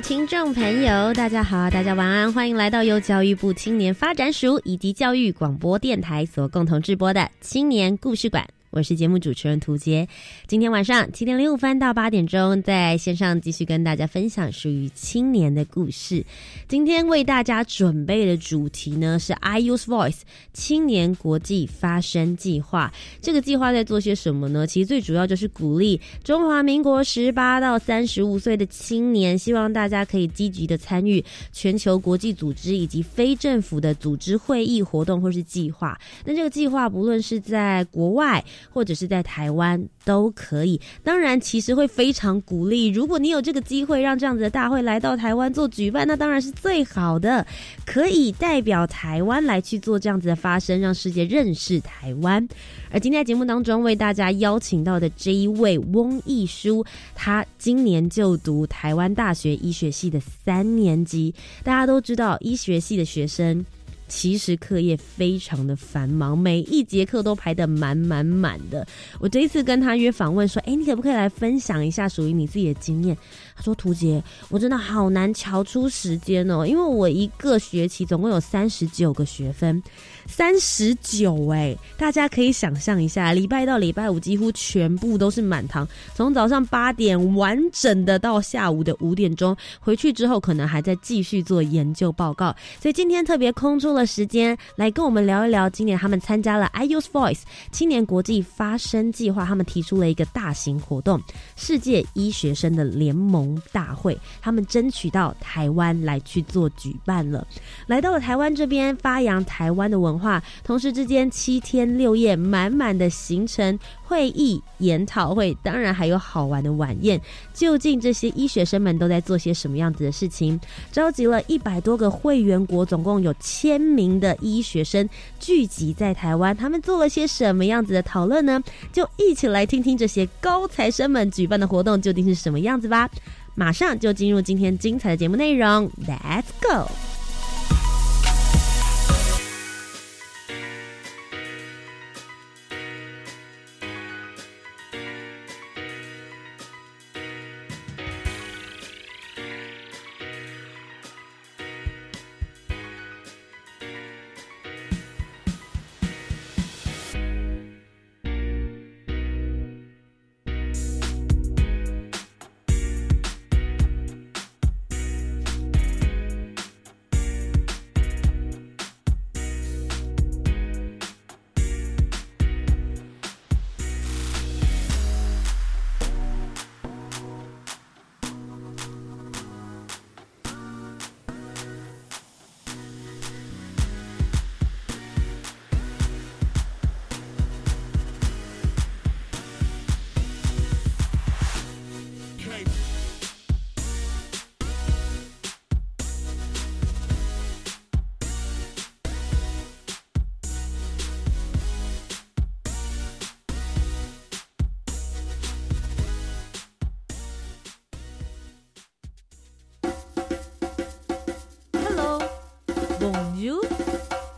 [0.00, 8.46] 听众朋友，大家好，大家晚安，欢迎来到由教育部青年发展署以及教育广播电台所共同制播的青年故事馆。
[8.76, 10.06] 我是节目主持人涂杰，
[10.46, 16.22] 今天晚上七点零五分到八点钟，在线上继续跟大家分享属于青年的故事。
[16.68, 20.18] 今天为大家准备的主题呢是 I Use Voice
[20.52, 22.92] 青年国际发声计划。
[23.22, 24.66] 这个计划在做些什么呢？
[24.66, 35.98] 其实最主要就是鼓励中华民国十八到三十五岁的青年，希望大家可以积极的参与全球国际组织以及非政府的组织会议活动或是计划。
[36.26, 42.88] 那这个计划不论是在国外，或者是在台湾都可以，当然其实会非常鼓励。
[42.88, 47.46] 如果你有这个机会让这样子的大会来到台湾做举办，那当然是最好的，
[47.84, 52.46] 可以代表台湾来去做这样子的发声，让世界认识台湾。
[52.90, 61.34] 而今天在节目当中为大家邀请到的这一位翁义书，他今年就读台湾大学医学系的三年级。
[61.62, 63.64] 大家都知道医学系的学生。
[64.08, 68.86] 其实课业非常的繁忙，每一节课都排得满满满的。
[69.18, 73.16] 我这一次跟他约访问，说：“哎，你可不可以来分享一下属于你自己的经验？”
[73.56, 79.82] 他说：“图杰，我真的好难瞧出时间哦，因为我一个学期总共有三十九个学分。”
[80.28, 85.86] 三十九哎，大家可以想象一下，礼拜到礼拜五几乎全部都是满堂，
[86.16, 92.52] 从早上八点完整的到下午的五点钟，回去之后可能还在继续做研究报告。
[92.80, 101.22] 所以今天特别空出了时间来跟我们聊一聊，今年他们参加了 I Use Voice 青年国际发声计划，他们提出了一个大型活动——
[101.54, 107.46] 世界医学生的联盟大会，他们争取到台湾来去做举办了，
[107.86, 110.16] 来到了台湾这边发扬台湾的文。
[110.16, 117.20] 化，同时之间七天六夜满满的行程、会议、研讨会，当然还有好玩的晚宴。
[117.52, 120.58] 究竟这些医学生们都在做些什么样子的事情？
[120.92, 125.08] 召集了一百多个会员国，总共有千名的医学生
[125.40, 128.62] 聚集在台湾，他们做了些什么样子的讨论呢？
[128.92, 133.10] 就一起来听听这些高材生们举办的活动究竟是什么样子吧！
[133.54, 136.90] 马上就进入今天精彩的节目内容，Let's go！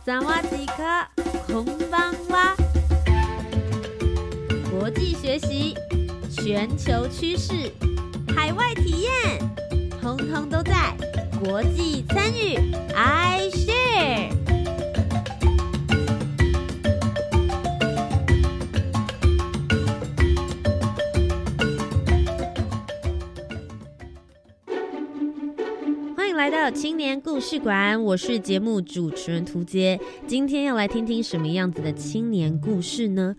[0.09, 1.07] 萨瓦迪卡，
[1.45, 2.55] 空邦哇！
[4.71, 5.75] 国际学习，
[6.31, 7.71] 全球趋势，
[8.35, 9.11] 海外体验，
[10.01, 10.97] 通通都在
[11.39, 12.73] 国际参与。
[12.95, 13.51] I
[27.49, 29.99] 事馆，我是节目主持人涂杰。
[30.27, 33.35] 今天要来听听什么样子的青年故事呢？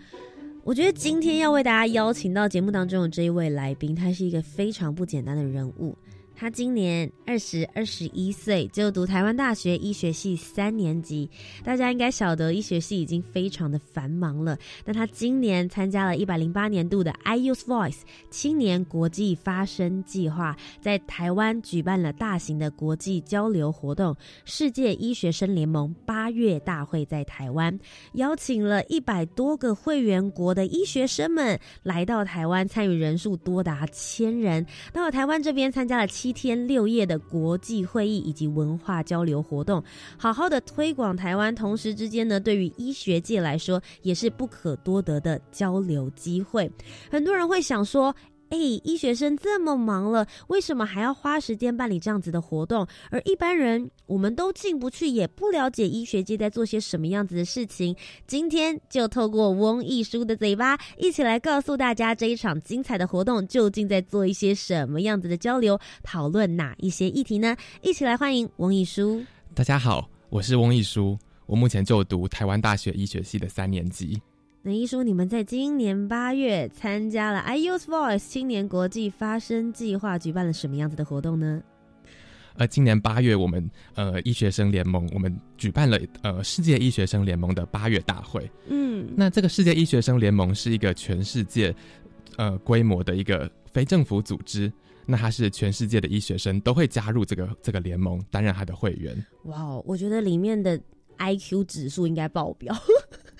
[0.64, 5.96] 我觉得今天要为大家邀请到节目当中的这一位来宾，他是一个非常不简单的人物。
[6.40, 11.28] 他今年二十二十一岁，就读台湾大学医学系三年级。
[11.62, 14.56] 大家应该晓得，医学系已经非常的繁忙了。
[14.82, 17.98] 但他今年参加了一百零八年度的 iUse Voice
[18.30, 24.16] 青年国际发声计划，在台湾举办了大型的国际交流活动——
[24.46, 27.78] 世界医学生联盟八月大会，在台湾
[28.14, 34.64] 邀请了一百多个会员国的医学生们来到台湾，参与人数多达千人。
[34.90, 36.29] 到了台湾这边，参加了七。
[36.30, 39.82] 一天六夜的国际会议以及文化交流活动，
[40.16, 46.70] 好好的推广台湾，同时之间呢，对于医学界来说也是不可多得的交流机会。
[47.10, 48.14] 很多人会想说。
[48.50, 52.84] 哎，医学生这么忙了，为什么还要花时间办理这样子的活动？
[53.08, 57.94] 而一般人，我们都进不去，也不了解医学界在做些什么样子的事情。
[58.26, 67.56] 今天就透过翁艺书的嘴巴，一起来告诉大家这一场精彩的活动究竟在做一些什么样子的交流，讨论哪一些议题呢？
[67.82, 69.24] 一起来欢迎翁艺书。
[69.54, 71.16] 大家好，我是翁艺书，
[71.46, 74.20] 我目前就读台湾大学医学系的三年级。
[74.62, 81.62] 那一说，你们在今年八月参加了 iUse Voice 青年国际发声计划，举办了什么样子的活动呢？
[82.56, 88.50] 呃，今年八月，我们呃医学生联盟，我们举办了呃世界医学生联盟的八月大会。
[88.68, 91.74] 嗯，那这个世界医学生联盟是一个全世界
[92.36, 94.70] 呃规模的一个非政府组织，
[95.06, 99.24] 那它是全世界的医学生都会加入这个这个联盟，担任他的会员。
[99.44, 100.78] 哇哦，我觉得里面的
[101.16, 102.76] IQ 指数应该爆表。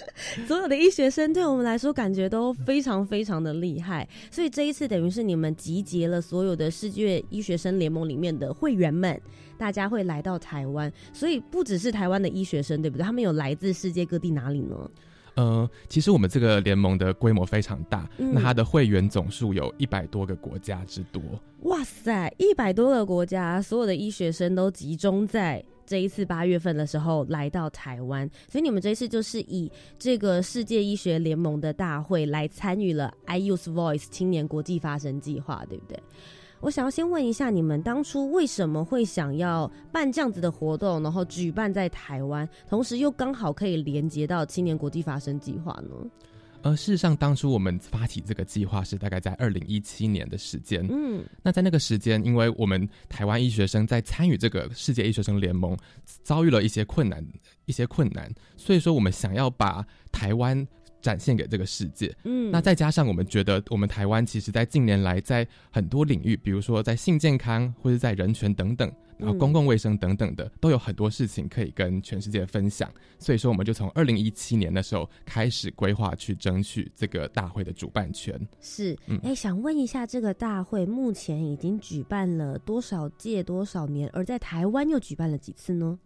[0.46, 9.20] 所有的医学生对我们来说感觉都非常非常的厉害，所以这一次等于是你们集结了所有的世界医学生联盟里面的会员们，
[9.58, 13.04] 大家会来到台湾，所以不只是台湾的医学生，对不对？
[13.04, 14.90] 他们有来自世界各地哪里呢？
[15.34, 21.22] 呃，其实我们这个联盟的规模非常大，那它的会员总数有一百多个国家之多。
[21.62, 25.64] 哇塞，一百多个国家，所有的医学生都集中在。
[25.90, 36.00] 这一次八月份的时候来到台湾，所以你们这一次就是以这个世界医学联盟的大会来参与了 iUse Voice 青年国际发声计划，对不对？
[36.60, 46.08] 我想要先问一下，你们当初为什么会想要办这样子的活动，然后举办在台湾，同时又刚好可以连接到青年国际发声计划呢？
[46.62, 50.86] 呃，事实上，当初我们发起这个计划是大概在二零一七年的时间。
[50.90, 55.76] 嗯，那在那个时间，因为我们台湾医学生在参与这个世界医学生联盟，
[56.22, 57.24] 遭遇了一些困难，
[57.64, 60.66] 一些困难，所以说我们想要把台湾
[61.00, 62.14] 展现给这个世界。
[62.24, 68.92] 嗯，那再加上我们觉得，我们台湾其实在近年来在很多领域，比如说在性健康或者在人权等等。
[69.20, 78.40] 然后公共卫生等等的都有很多事情可以跟全世界分享，所以说我们就从二零一七年的时候开始规划去争取这个大会的主办权。
[78.60, 84.08] 是，哎，想问一下，这个大会目前已经举办了多少届、多少年？
[84.12, 85.98] 而在台湾又举办了几次呢？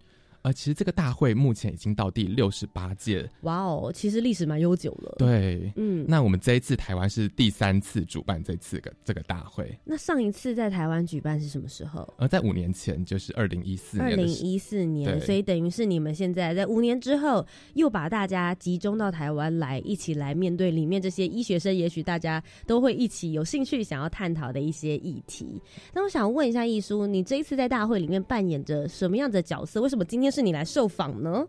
[0.44, 3.26] 呃，其实这个大会目前已经到第六十八届。
[3.44, 5.14] 哇哦，其实历史蛮悠久了。
[5.16, 9.74] 对，嗯，那我们这一次台湾是第三次主办这次个这个大会。
[9.84, 12.12] 那上一次在台湾举办是什么时候？
[12.18, 14.10] 呃，在五年前，就是二零一四年。
[14.10, 25.58] 二零一四年，所以等于是你们现在在五年之后又把大家集中到台湾来，一起来面对里面这些医学生，也许大家都会一起有兴趣想要探讨的一些议题。
[25.94, 29.80] 那我想问一下艺叔，你这一次在大会里面扮演着什么样的角色？
[29.80, 30.33] 为什么今天？
[30.34, 31.46] 是你来受访呢？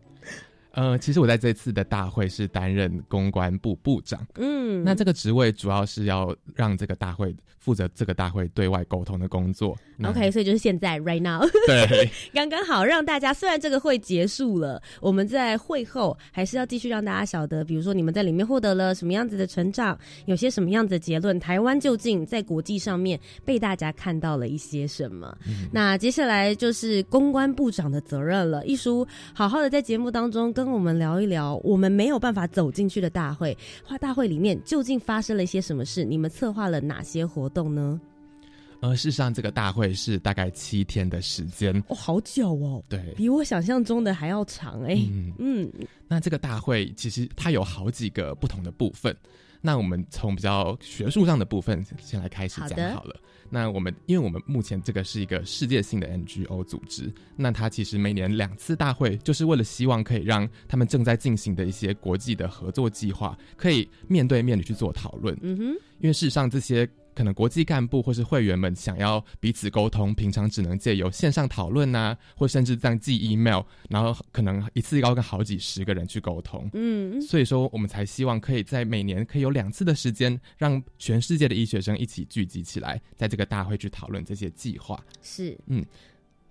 [0.76, 9.74] 呃，其实我在这次的大会是担任公关部部长，嗯，那这个职位主要是要让这个大会负责这个大会对外沟通的工作。
[10.04, 25.34] OK，所以就是现在，right now，对， 刚刚好让大家，虽然这个会结束了，我们在会后还是要继续让大家晓得，比如说你们在里面获得了什么样子的成长，有些什么样子的结论，台湾究竟在国际上面被大家看到了一些什么？
[25.72, 30.65] 那接下来就是公关部长的责任了，一书好好的在节目当中跟。
[30.66, 36.04] 跟我们聊一聊，我们没有办法走进去的大会，花大会里面究竟发生了一些什么事？
[36.04, 38.02] 你们策划了哪些活动呢？
[38.82, 45.00] 呃，事实上，这个大会是大概七天的时间，哦，好久哦，对，比我想象中的还要长哎。
[45.38, 45.72] 嗯，
[46.08, 49.16] 那这个大会其实它有好几个不同的部分，
[49.66, 53.20] 那我们从比较学术上的部分先来开始讲好了。
[53.50, 65.36] 那我们，因为我们目前这个是一个世界性的 NGO 组织，那它其实每年两次大会，就是为了希望可以让他们正在进行的一些国际的合作计划，可以面对面的去做讨论。
[65.42, 65.64] 嗯哼，
[66.00, 76.70] 因为事实上这些可能国际干部或是会员们想要彼此沟通，平常只能借由线上讨论呐，或甚至这样寄 email，然后可能一次要跟好几十个人去沟通。
[76.74, 85.00] 嗯，所以说我们才希望可以在每年可以有两次的时间，让全世界的医学生一起聚集起来，在这个大会去讨论这些计划。
[85.22, 85.84] 是，嗯，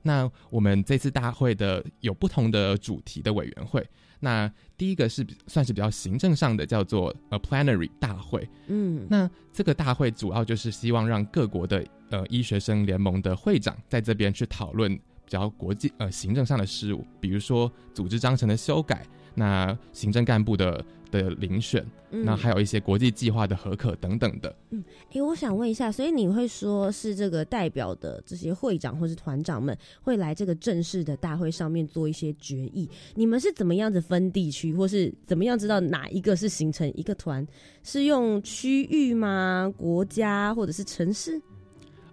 [0.02, 3.86] 那我们这次大会的有不同的主题的委员会。
[4.24, 8.48] 那第一个是算是比较行政上的，叫做呃 plenary 大会。
[8.68, 19.06] 嗯，那这个大会主要就是希望让各国的呃医学生联盟的会长在这边去讨论比较国际呃行政上的事务，比如说组织章程的修改。
[19.36, 20.84] 那行政干部的
[21.22, 24.54] 的遴选，那还有一些国际计划的合可等等的。
[24.70, 32.88] 嗯，哎，我想问一下，所以你会说是这个代表的这些会长或是团长们会来这个正式的大会上面做一些决议？
[33.14, 37.46] 你们是怎么样子分地区，或是怎么样知道哪一个是形成一个团？
[37.84, 39.72] 是用区域吗？
[39.76, 41.40] 国家或者是城市？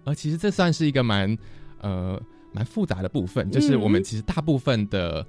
[0.04, 1.36] 呃，其实这算是一个蛮
[1.80, 2.20] 呃
[2.52, 5.26] 蛮复杂的部分，就是我们其实大部分的。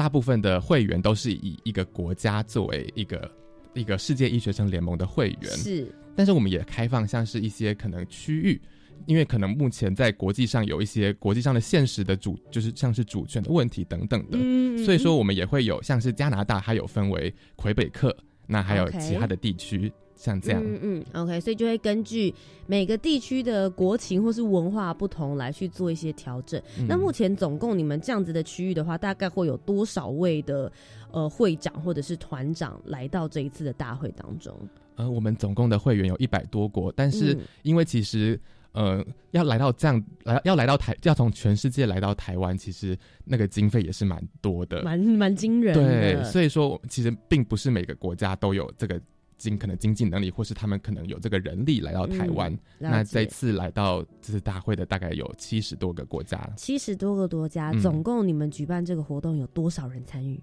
[0.00, 3.30] 大部分的会员都是以一个国家作为一个
[3.74, 5.94] 一个世界医学生联盟的会员，是。
[6.16, 8.58] 但是我们也开放像是一些可能区域，
[9.04, 18.16] 因为可能目前在国际上有一些国际上的现实的主，就是像是主权的问题等等的，嗯所以说我们也会有像是加拿大，它有分为魁北克，
[18.46, 19.92] 那还有其他的地区。
[20.20, 22.34] 像这样，嗯嗯，OK，所以就会根据
[22.66, 26.60] 每个地区的国情或是文化不同来去做一些调整。
[26.86, 30.70] 那目前总共你们这样子的区域的话，大概会有多少位的
[31.10, 34.54] 呃会长或者是团长来到这一次的大会当中？
[34.96, 38.38] 呃，我们总共的会员有一百多国，但是因为其实
[38.72, 45.72] 呃要来到这样来要来到台要从全世界来到台湾，其实那个经费也是蛮多的，蛮蛮惊人。
[45.72, 49.00] 对，所以说其实并不是每个国家都有这个。
[49.40, 52.56] 经可能经济能力，或是他们可能有这个人力来到台湾。
[52.78, 60.38] 那这次来到这次大会的大概有七十多个国家，七十多个国家，总共你们举办这个活动有多少人参与？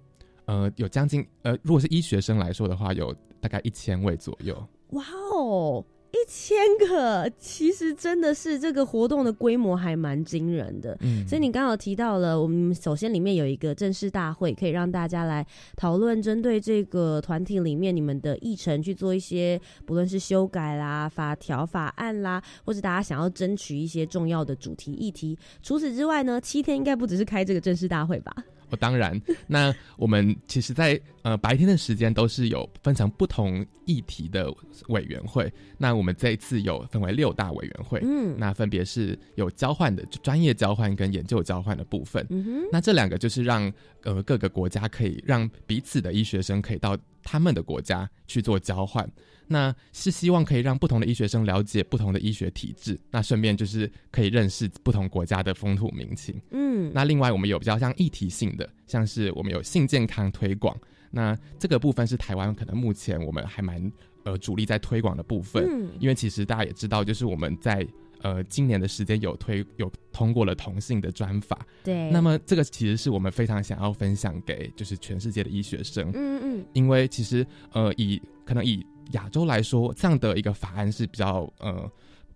[0.46, 4.68] 呃，有将近呃，如果是医学生来说的话，有大概一千位左右。
[4.90, 5.84] 哇哦！
[6.10, 6.56] 一千
[6.88, 10.96] 个，其实真的是这个活动的规模还蛮惊人的。
[11.00, 15.46] 嗯，所以你刚好提到了，我们首先里面有一个正式大会，可以让大家来
[15.76, 25.38] 讨论针对这个团体里面你们的议程去做一些，不论是修改啦、法条、法案啦，或者大家想要争取一些重要的主题议题。
[25.62, 28.34] 除此之外呢，七天应该不只是开这个正式大会吧？
[28.70, 34.52] 哦，当然，那我们其实，在呃白天的时间都是有分成不同议题的
[34.88, 35.52] 委员会。
[35.76, 42.26] 那我们这一次有分为六大委员会，嗯，那分别是有交换的专业交换跟研究交换的部分。
[42.30, 43.72] 嗯哼，那这两个就是让
[44.02, 49.08] 呃各个国家可以让彼此的医学生可以到他们的国家去做交换。
[49.48, 56.40] 那是希望可以让不同的医学生了解不同的医学体制，那顺便就是可以认识不同国家的风土民情。
[56.50, 60.76] 嗯，那另外我们有比较像议题性的，像是我们有性健康推广，
[61.10, 63.90] 那这个部分是台湾可能目前我们还蛮
[64.24, 65.64] 呃主力在推广的部分。
[65.66, 67.86] 嗯，因为其实大家也知道，就是我们在
[68.20, 71.66] 呃今年的时间有推有通过了同性的专法。
[71.82, 76.10] 对，那么这个其实是我们非常想要分享给就是全世界的医学生。
[76.12, 81.90] 嗯嗯，因为其实呃以可能以亚洲来说，这样的一个法案是比较呃。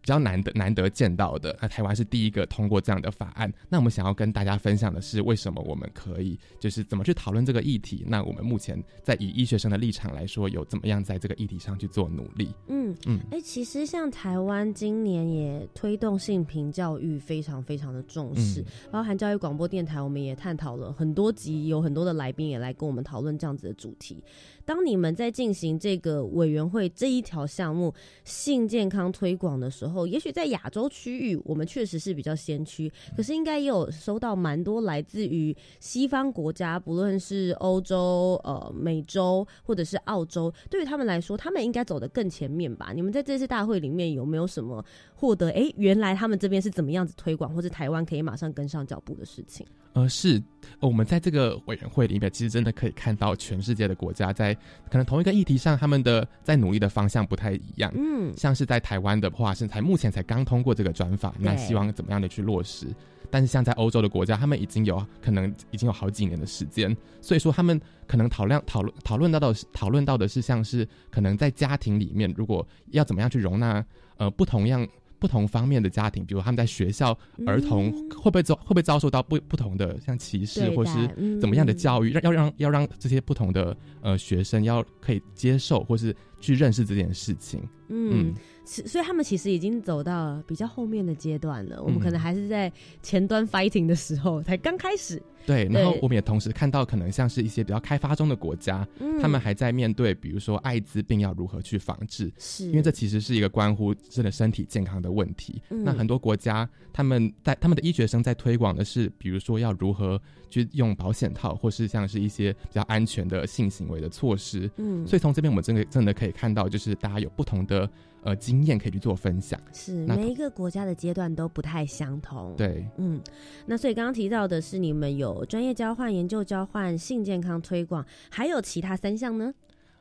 [0.04, 3.48] 比较难得难得见到的，那台湾是第一个通过这样的法案。
[3.68, 8.04] 那我们想要跟大家分享的是，为什么我们可以，就是怎么去讨论这个议题？
[8.08, 12.52] 那我们目前在以医学生的立场来说，有怎么样在这个议题上去做努力？
[12.66, 24.20] 嗯嗯，哎，其实像台湾今年也推动性平教育非常非常的重视，包含教育广播电台，我们也探讨了很多集，有很多的来宾也来跟我们讨论这样子的主题。
[24.64, 27.92] 当你们在进行这个委员会这一条项目
[28.24, 42.92] 性健康推广的时候，也许在亚洲区域，我们确实是比较先驱，可是应该也有收到蛮多来自于西方国家，不论是欧洲、呃美洲或者是澳洲，对于他们来说，他们应该走得更前面吧？
[42.94, 45.50] 你们在这次大会里面有没有什么获得？
[45.50, 49.66] 哎，原来他们这边是怎么样子推广，或者台湾可以马上跟上脚步的事情？
[49.94, 50.42] 呃，是，
[50.80, 54.54] 我们在这个委员会里面，其实真的可以看到全世界的国家在
[54.88, 57.92] 可能同一个议题上，他们的在努力的方向不太一样。
[57.94, 62.86] 嗯，像是在台湾的话，是才目前才刚通过这个专法，那希望怎么样的去落实？
[63.30, 73.84] 但是像在欧洲的国家，他们已经有可能已经有好几年的时间，所以说他们可能讨论讨论讨论到的讨论到的是像是可能在家庭里面，如果要怎么样去容纳
[74.16, 74.88] 呃不同样。
[75.22, 80.92] 不同方面的家庭，比如他们在学校，儿童会不会遭会不会遭受到不不同的像歧视，或是
[81.40, 87.62] 怎么样的教育，让要让要让这些不同的呃学生要可以接受，或是去认识这件事情。
[87.88, 88.34] 嗯，
[88.64, 91.82] 所以他们其实已经走到比较后面的阶段了。
[91.82, 95.20] 我们可能还是在前端 fighting 的时候，才刚开始。
[95.44, 98.86] 对，然后我们也同时看到，可能像是一些比较开发中的国家，
[99.20, 105.60] 他们还在面对，比如说艾滋病要如何去防治，是因为这其实是一个关乎真的身体健康的问题。
[105.68, 114.70] 那很多国家他们在他们的医学生在推广的是，比如说要如何去用保险套，或是像是一些比较安全的性行为的措施。
[114.76, 117.90] 嗯，所以从这边我们真的真的可以看到，就是大家有不同的。
[118.24, 119.60] 呃，经验可以去做分享。
[119.72, 122.54] 是每一个国家的阶段都不太相同。
[122.56, 123.20] 对，嗯，
[123.66, 129.52] 那所以刚刚提到的是你们有专业交换、研究交换、性健康推广，还有其他三项呢？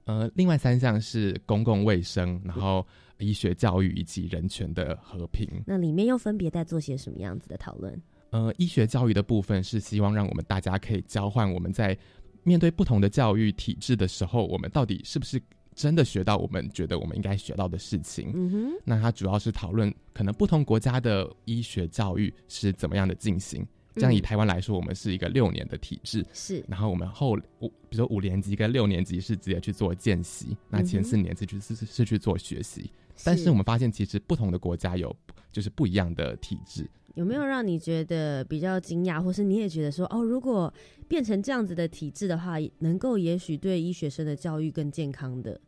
[0.05, 2.85] 呃，另外三项是公共卫生，然后
[3.17, 5.47] 医学教育以及人权的和平。
[5.65, 7.99] 那里面又分别在做些什么样子的讨论？
[8.29, 11.97] 呃，医学教育的部分是希望让我们大家可以交换我们在
[12.43, 15.41] 面对不同的教育体制的时候，我们到底是不是。
[15.73, 18.31] 真的学到我们觉得我们应该学到的事情。
[18.33, 23.65] 嗯哼，那它主要是讨论可能不同国家的医学教育是怎么样的进行。
[23.95, 26.63] 这样以台湾来说，我们是一个六年的体制，是。
[26.65, 32.89] 然后我们后五，比如说五年级跟六年级是直接去做见习，那前四年是去是是去做学习。
[33.23, 35.13] 但是我们发现，其实不同的国家有
[35.51, 36.89] 就是不一样的体制。
[37.15, 40.73] 有没有让你觉得比较惊讶，或是你也觉得说，哦，如果
[41.07, 45.59] 变成这样子的体制的话，能够也许对医学生的教育更健康的？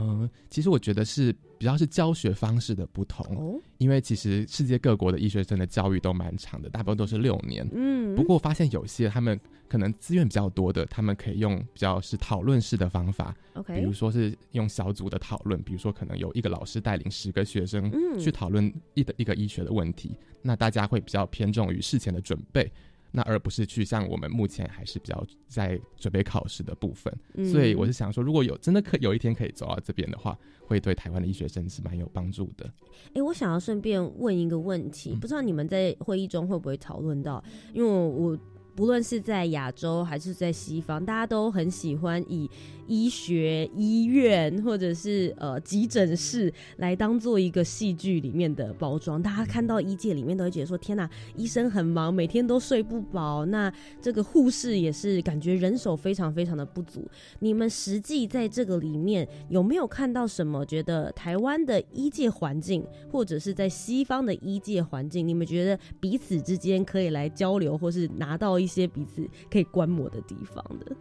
[0.00, 7.68] 嗯，其实我觉得是比较是教学方式的不同，因为其实世界各国的医学生的教育都蛮长的，大部分都是六年。
[7.72, 9.38] 嗯，不过发现有些他们
[9.68, 22.72] 可能资源比较多的，他们可以用比较是讨论式的方法，OK，比如说是用小组的讨论，比如说可能有一个老师带领十个学生去讨论一的一个医学的问题，那大家会比较偏重于事前的准备。
[23.12, 27.12] 那而不是去像我们目前还是比较在准备考试的部分，
[27.50, 32.72] 所以我是想说，如果有真的可有一天可以走到这边的话，会对台湾的医学生是蛮有帮助的。
[33.14, 38.38] 哎，我想要顺便问一个问题，不知道你们在会议中会不会讨论到，因为我。
[38.72, 42.48] 不论是在亚洲还是在西方，大家都很喜欢以
[42.90, 49.22] 医学医院或者是呃急诊室来当做一个戏剧里面的包装。
[49.22, 57.08] 大家看到医界里面都会觉得说：“天哪，医生很忙，每天都睡不饱。”那这个护士也是感觉人手非常非常的不足。
[57.38, 60.66] 你们实际在这个里面有没有看到什么？
[60.66, 70.96] 觉得台湾的医界环境，或者是在西方的医界环境，你们觉得彼此之间可以来交流，或是拿到一些彼此可以观摩的地方的，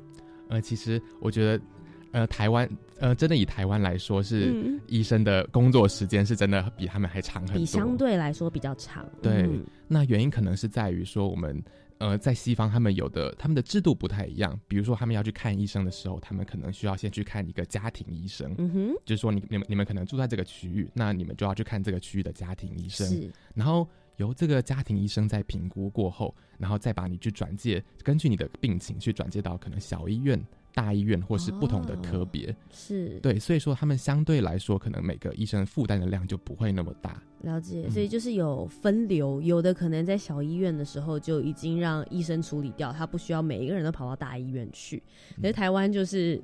[0.49, 1.63] 呃，其实我觉得，
[2.11, 2.69] 呃，台湾，
[2.99, 9.05] 呃，真的以台湾来说，是医生的工作时间是真的比他们还长很多，比相对来说比较长。
[9.21, 9.47] 对，
[9.87, 11.63] 那原因可能是在于说，我们
[11.99, 23.87] 呃，在西方他们有的他们的制度不太一样，比如说他们要去看医生的时候，他们可能需要先去看一个家庭医生，嗯哼，就是说你你们你们可能住在这个区域，那你们就要去看这个区域的家庭医生，是，然后。
[24.17, 30.37] 由这个家庭医生在评估过后，然后再把你去转介，根据你的病情去转介到可能小医院、
[30.73, 32.55] 大医院或是不同的科别。
[32.71, 37.21] 是对，所以说他们相对来说，可能每个医生负担的量就不会那么大。
[37.41, 45.01] 了解，所以就是有分流，有的可能在小医院的时候就已经让医生处理掉，他不需要每一个人都跑到大医院去。
[45.41, 46.41] 可是台湾就是。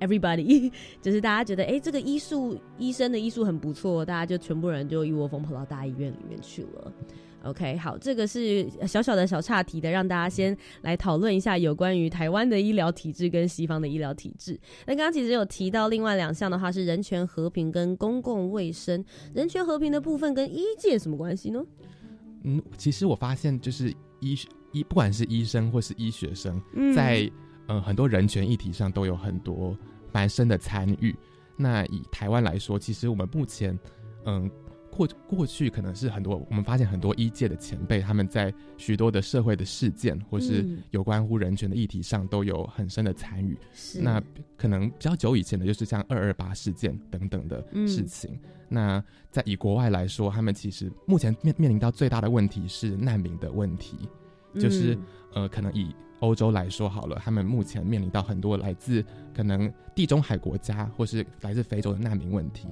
[0.00, 6.90] Everybody， 就是大家觉得，哎，这个医术医生的医术很不错，大家就全部人就一窝蜂跑到大医院里面去了。
[7.44, 14.58] OK，好，这个是小小的小岔题的，让大家先来讨论一下有关于台湾的医疗体制跟西方的医疗体制。
[14.86, 19.04] 那刚刚其实有提到另外两项的话是人权和平跟公共卫生。
[19.34, 21.64] 人权和平的部分跟医界什么关系呢？
[22.44, 24.36] 嗯，其实我发现就是医
[24.72, 26.60] 医不管是医生或是医学生，
[26.94, 27.30] 在
[27.68, 29.76] 嗯很多人权议题上都有很多。
[30.12, 31.14] 蛮深的参与。
[31.56, 33.78] 那以台湾来说，其实我们目前，
[34.24, 34.50] 嗯，
[34.90, 43.56] 过过去可能是很多，我们发现很多医界的前辈，他们在许多的社会的事件或是有关乎人权的议题上都有很深的参与。
[44.00, 44.22] 那
[44.56, 48.38] 可能比较久以前的，就是像二二八事件等等的事情。
[48.68, 53.96] 那在以国外来说，他们其实目前面面临到最大的问题是难民的问题，
[54.58, 54.98] 就是
[55.32, 55.94] 呃，可能以。
[56.20, 59.02] 欧洲来说好了，他们目前面临到很多来自
[59.34, 62.68] 可能地中海国家或是来自非洲的难民问题。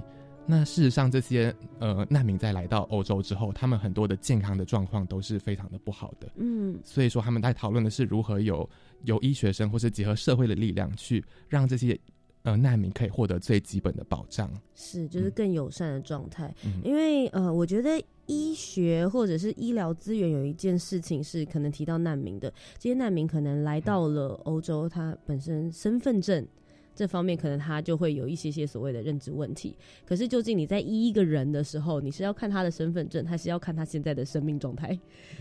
[0.48, 6.26] 那事实上，这些呃难民在来到欧洲之后，他们很多的健康的状况都是非常的不好的。
[6.36, 8.68] 嗯，所以说他们在讨论的是如何有
[9.04, 11.98] 由医学生或是结合社会的力量去让这些
[12.44, 14.50] 呃难民可以获得最基本的保障。
[14.74, 16.54] 是，就是更友善的状态。
[16.82, 18.02] 因为呃，我觉得。
[18.30, 26.46] 医学或者是医疗资源有一件事情是可能提到难民的，这些难民可能来到了欧洲，他本身身份证
[26.98, 29.76] 这方面可能他就会有一些些所谓的认知问题。
[30.04, 34.98] 可是究竟你在医一个人的时候，你是要看他的身份证，还是要看他现在的生命状态？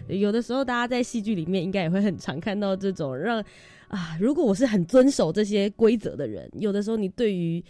[0.08, 3.44] 有的时候大家在戏剧里面应该也会很常看到这种让
[3.88, 7.64] 啊，如果我是很遵守这些规则的人，有的时候你对于。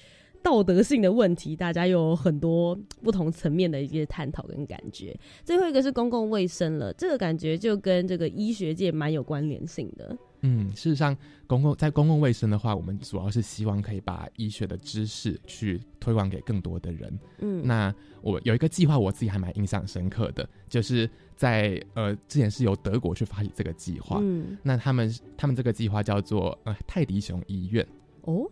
[0.44, 5.14] 道德性的问题，大家有很多不同层面的一些探讨跟感觉。
[5.44, 10.16] 最后一个是公共卫生了，这个感觉就跟这个医学界蛮有关联性的。
[10.48, 17.20] 嗯，事实上，公共在公共卫生的话，我们主要是希望可以把医学的知识去推广给更多的人。
[17.40, 24.20] 嗯，那我有一个计划，我自己还蛮印象深刻的，就是在呃之前是由德国去发起这个计划。
[24.22, 27.86] 嗯，那他们他们这个计划叫做呃泰迪熊医院。
[28.22, 28.50] 哦。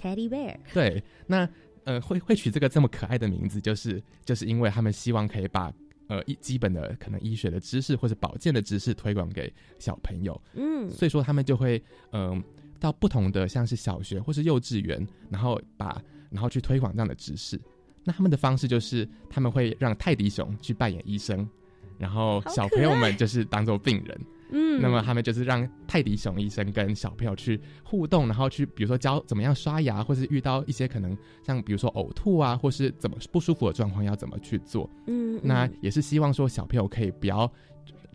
[0.00, 1.48] Teddy Bear，对，那
[1.84, 5.72] 呃会会取这个这么可爱的名字，就是就是因为他们希望可以把
[6.08, 12.42] 呃一基本的可能医学的知识或者保健的知识推广给小朋友，嗯，所以说他们就会嗯
[12.80, 17.60] 到不同的像是小学或是幼稚园，然后把然后去推广这样的知识。
[18.04, 21.48] 那他们的方式就是他们会让泰迪熊去扮演医生，
[21.98, 24.20] 然后小朋友们就是当做病人。
[24.52, 34.88] 嗯，那么他们就是让泰迪熊医生跟小朋友去互动，然后去比如说教怎么样刷牙，或是遇到一些可能像比如说呕吐啊，或是怎么不舒服的状况要怎么去做。
[35.06, 37.50] 嗯，那也是希望说小朋友可以不要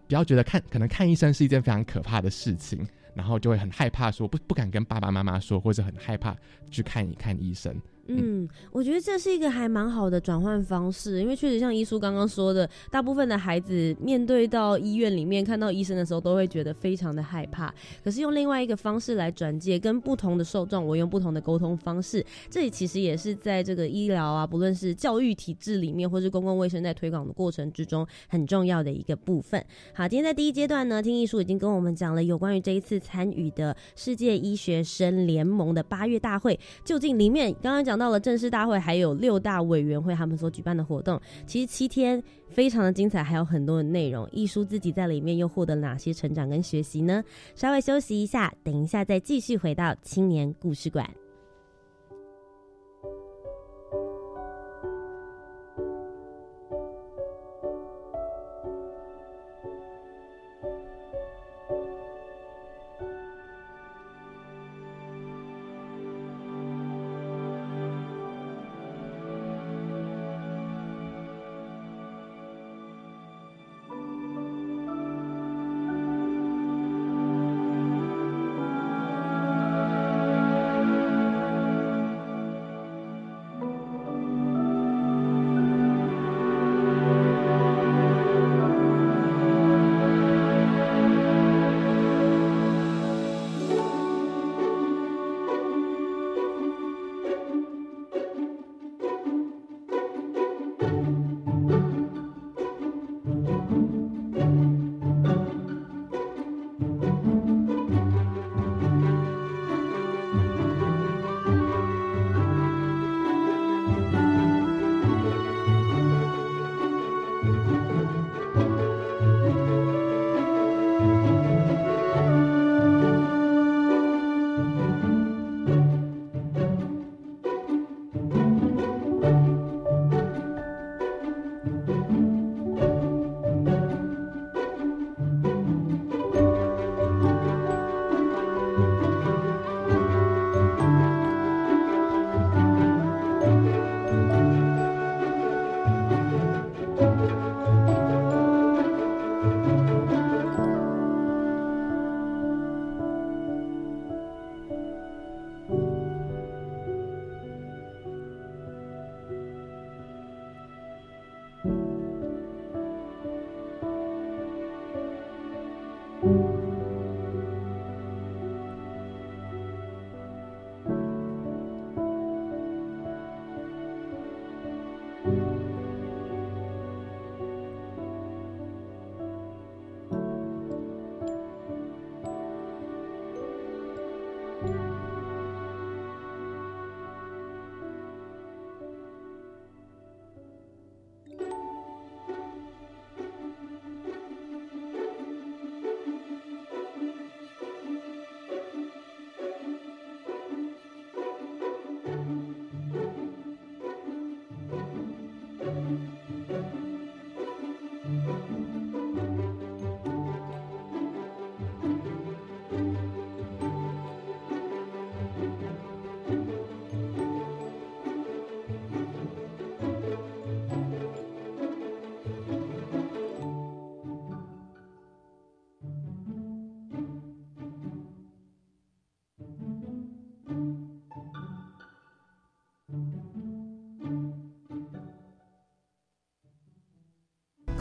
[0.08, 6.36] 不要觉得看可能看医生是一件非常可怕的事情，然后就会很害怕说不不敢跟爸爸妈妈说，或者很害怕
[6.70, 7.76] 去看一看医生。
[8.10, 17.74] 嗯，我觉得这是一个还蛮好的转换方式，因为确实像医书刚刚说的，大部分的孩子面对到医院里面看到医生的时候，都会觉得非常的害怕。
[18.02, 29.62] 可是用另外一个方式来转介，跟不同的受众，我用不同的沟通方式，这里其实也是在这个医疗啊，不论是教育体制里面，或是公共卫生在推广的过程之中，很重要的一个部分。
[29.94, 37.97] 好，今天在第一阶段呢，听艺术已经跟我们讲了有关于这一次参与的世界医学生联盟的八月大会，究竟里面刚刚讲。
[37.98, 44.28] 到了正式大会，还有六大委员会他们所举办的活动，其实七天非常的精彩，还有很多的内容。
[44.32, 47.24] 艺书自己在里面又获得了哪些成长跟学习呢？
[47.56, 51.10] 稍微休息一下，等一下再继续回到青年故事馆。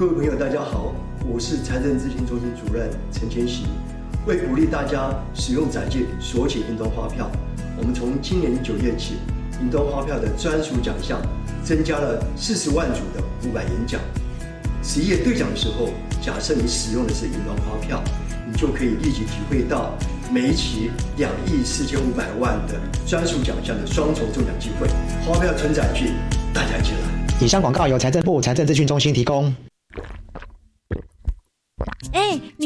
[0.06, 0.94] 各位朋友，大家好，
[1.26, 3.64] 我是财政咨询中心主任陈千玺。
[4.24, 7.28] 为鼓励大家使用展借索取运动发票，
[7.76, 9.16] 我们从今年九月起，
[9.60, 11.20] 运动发票的专属奖项
[11.64, 14.00] 增加了四十万组的五百元奖。
[14.80, 15.88] 十一月兑奖的时候，
[16.22, 18.00] 假设你使用的是运动发票，
[18.46, 19.92] 你就可以立即体会到
[20.32, 24.86] 每一期两亿四千五百万的专属奖项的双重中奖机会。
[25.26, 26.12] 发票存载具，
[26.54, 27.36] 大家一起来。
[27.40, 29.52] 以上广告由财政部财政资讯中心提供。
[32.12, 32.65] 哎，你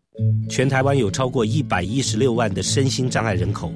[0.51, 3.73] 全台湾有超过一百一十六万的身心障碍人口，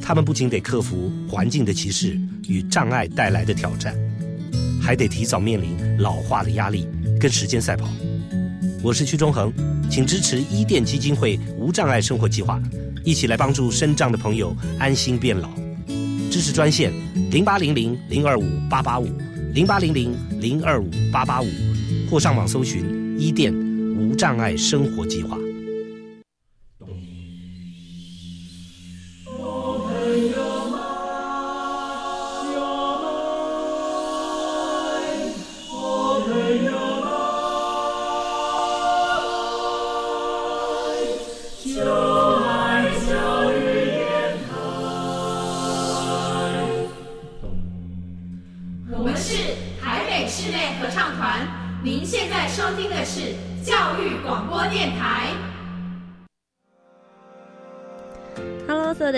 [0.00, 2.16] 他们不仅得克服环境的歧视
[2.46, 3.92] 与障碍带来的挑战，
[4.80, 6.86] 还得提早面临老化的压力，
[7.18, 7.88] 跟时间赛跑。
[8.84, 9.52] 我是屈中恒，
[9.90, 12.62] 请支持伊甸基金会无障碍生活计划，
[13.02, 15.50] 一起来帮助身障的朋友安心变老。
[16.30, 16.92] 支持专线
[17.32, 19.08] 零八零零零二五八八五
[19.54, 21.48] 零八零零零二五八八五，
[22.08, 25.36] 或上网搜寻伊甸无障碍生活计划。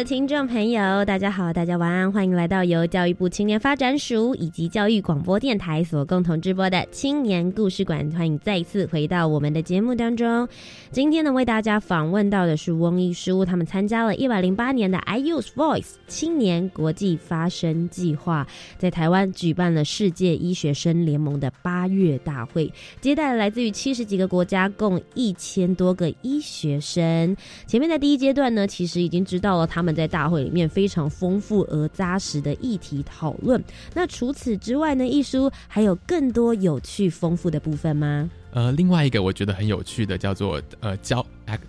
[0.09, 10.49] 听众朋友，大家好，大家晚安，欢迎来到由教育部青年发展署以及教育广播电台所共同直播的青年故事馆，欢迎再一次回到我们的节目当中。
[10.91, 18.47] 今天呢，为大家访问到的是翁一书，他们参加了一百零八年的 I Use Voice 青年国际发声计划，
[18.79, 27.37] 在台湾举办了世界医学生联盟的八月大会，接待了来自于七十几个国家，共一千多个医学生。
[27.67, 29.98] 前面在第一阶段呢，其实已经知道了他们。
[29.99, 33.63] 在大会里面非常丰富而扎实的议题讨论。
[33.93, 38.31] 那除此之外呢，艺书还有更多有趣丰富的部分吗？
[38.53, 41.25] 呃，另外一个我觉得很有趣的叫做呃，教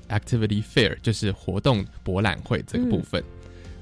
[0.10, 3.22] activity fair，就是活动博览会这个部分。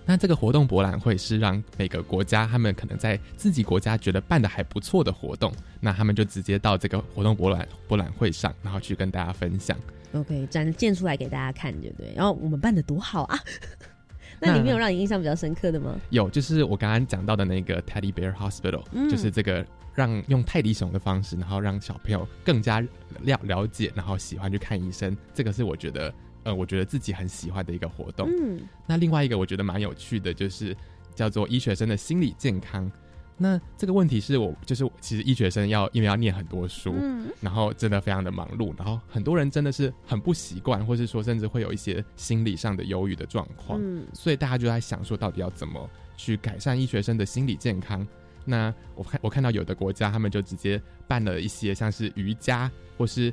[0.03, 9.77] 那这个活动博览会是让每个国家他们可能在自己国家觉得办的还不错的活动，那他们就直接到这个活动博览博览会上，然后去跟大家分享。
[10.13, 12.13] OK，展现出来给大家看，对不对？
[12.15, 13.37] 然后我们办的多好啊！
[14.39, 15.95] 那里面有让你印象比较深刻的吗？
[16.09, 25.15] 有，就是我刚刚讲到的那个 Teddy Bear Hospital，就是这个让用泰迪熊的方式，然后让小朋友更加了了解，然后喜欢去看医生。
[25.33, 28.29] 这个是我觉得，呃，我觉得自己很喜欢的一个活动。
[28.29, 30.75] 嗯，那另外一个我觉得蛮有趣的，就是
[31.15, 32.91] 叫做医学生的心理健康。
[33.39, 36.95] 那这个问题是我就是其实医学生要因为要念很多书，
[37.39, 43.79] 然后真的非常的忙碌，然后很多人真的是很不习惯，或是说甚至会有一些心理上的忧郁的状况，
[44.11, 48.05] 所以大家就在想说，到底要怎么去改善医学生的心理健康？
[48.43, 53.31] 那我看我看到有的国家他们就直接办了一些像是瑜伽，或是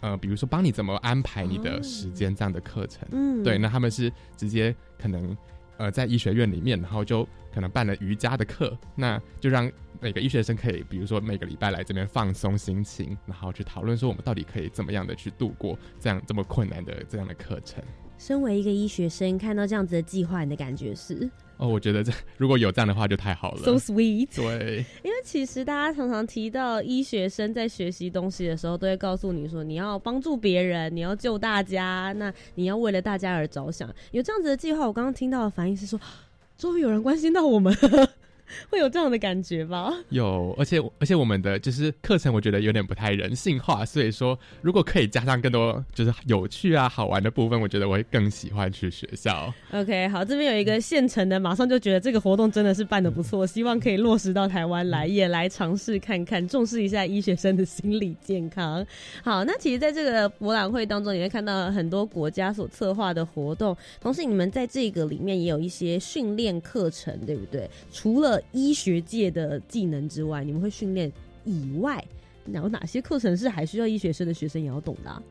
[0.00, 5.34] 呃比如说帮你怎么安排你的时间这样的课程，嗯，对，那他们是直接可能。
[5.78, 17.82] 呃，在医学院里面，然后就可能办了瑜伽的课，那就让每个医学生可以，比如说每个礼拜来这边放松心情，然后去讨论说我们到底可以怎么样的去度过这样这么困难的这样的课程。
[18.18, 21.30] 身为一个医学生，看到这样子的计划，你的感觉是？
[21.56, 23.62] 哦，我觉得这如果有这样的话就太好了。
[23.62, 24.36] So sweet。
[24.36, 33.90] 对，因为其实大家常常提到医学生在学习东西的时候，都会告诉你说，你要帮助别人，你要救大家，那你要为了大家而着想。
[34.12, 35.98] 有这样子的计划，我刚刚听到的反应是说，
[36.58, 37.76] 终于有人关心到我们。
[38.70, 39.92] 会有这样的感觉吧？
[40.10, 43.84] 有，而且而且我们的就是课程，我觉得有点不太人性化。
[43.84, 49.52] 所以说，如果可以加上更多就是有趣啊、好玩的部分，我觉得我会更喜欢去学校。
[49.72, 58.84] OK，好，这边有一个现成的，马上就觉得这个活动真的是办的不错， 希望可以落实到台湾来，也来尝试看看，重视一下医学生的心理健康。
[59.22, 67.68] 好，那其实在这个博览会当中，你会看到很多国家所策划的活动，同时你们在这个里面也有一些训练课程，对不对？
[67.90, 71.10] 除了医学界的技能之外，你们会训练
[71.44, 72.04] 以外，
[72.46, 75.22] 有哪些课程是还需要医学生的学生也要懂的？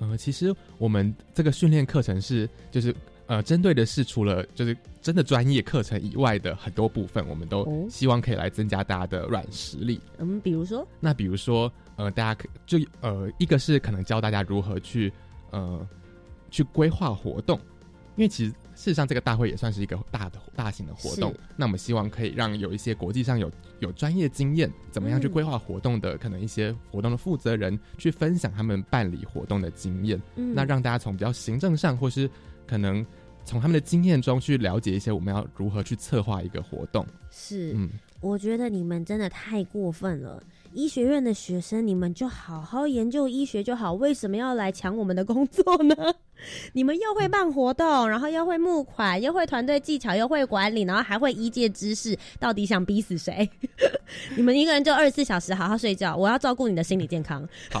[0.00, 2.94] 呃，其实我们这个训练课程是就是
[3.26, 10.00] 呃，针对的是除了就是真的专业课程以外的很多部分，我们都希望可以来增加大家的软实力。
[10.18, 15.12] 嗯，比如说，那比如说呃，大家可就呃，一个是可能教大家如何去
[15.50, 15.86] 呃
[16.50, 17.58] 去规划活动，
[18.16, 18.52] 因为其实。
[18.84, 21.34] 事实上，这个大会也算是一个大的、大型的活动。
[21.56, 30.20] 那我们希望可以让有一些国际上有有专业经验，怎么样去规划活动的，可能一些活动的负责人去分享他们办理活动的经验。
[30.36, 32.28] 嗯那让大家从比较行政上，或是
[32.66, 33.02] 可能
[33.46, 37.06] 从他们的经验中去了解一些我们要如何去策划一个活动。
[37.30, 37.88] 是，嗯，
[38.20, 40.42] 我觉得你们真的太过分了。
[40.74, 45.94] 医学院的学生，你们就好好研究医学就好，为什么要来抢我们的工作呢？
[46.74, 53.48] 你们又会办活动，然后又会募款，又会团队技巧，又会管理，然后还会医界知识，到底想逼死谁？
[54.36, 57.48] 你们一个人就二十四小时好好睡觉，我要照顾你的心理健康。
[57.70, 57.78] 好，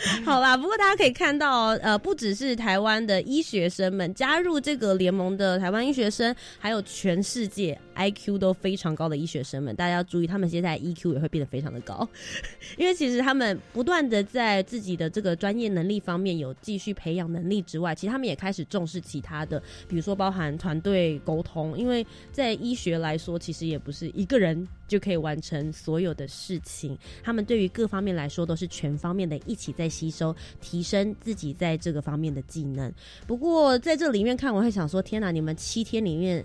[0.24, 0.56] 好啦。
[0.56, 12.08] 不过大家可以看到，呃，不只是台湾的医学生们加入这个联盟的台湾医学生，还有全世界 IQ 都非常高的医学生们，大家要注意，他们现在 EQ 也会变得非常的高，
[12.76, 24.66] 因为其实他们不断的在自己的这个专业能力方面有继续培养能力之外，其实他们也开始重视其他的，比如说包含团队沟通，因为在医学来说，其实也不是一个人。
[24.90, 26.98] 就可以完成所有的事情。
[27.22, 32.92] 他们对于各方面来说都是全方面的一起在吸收，提升自己在这个方面的技能。
[33.26, 36.44] 不过在这里面看，我会想说：天哪，你们七天里面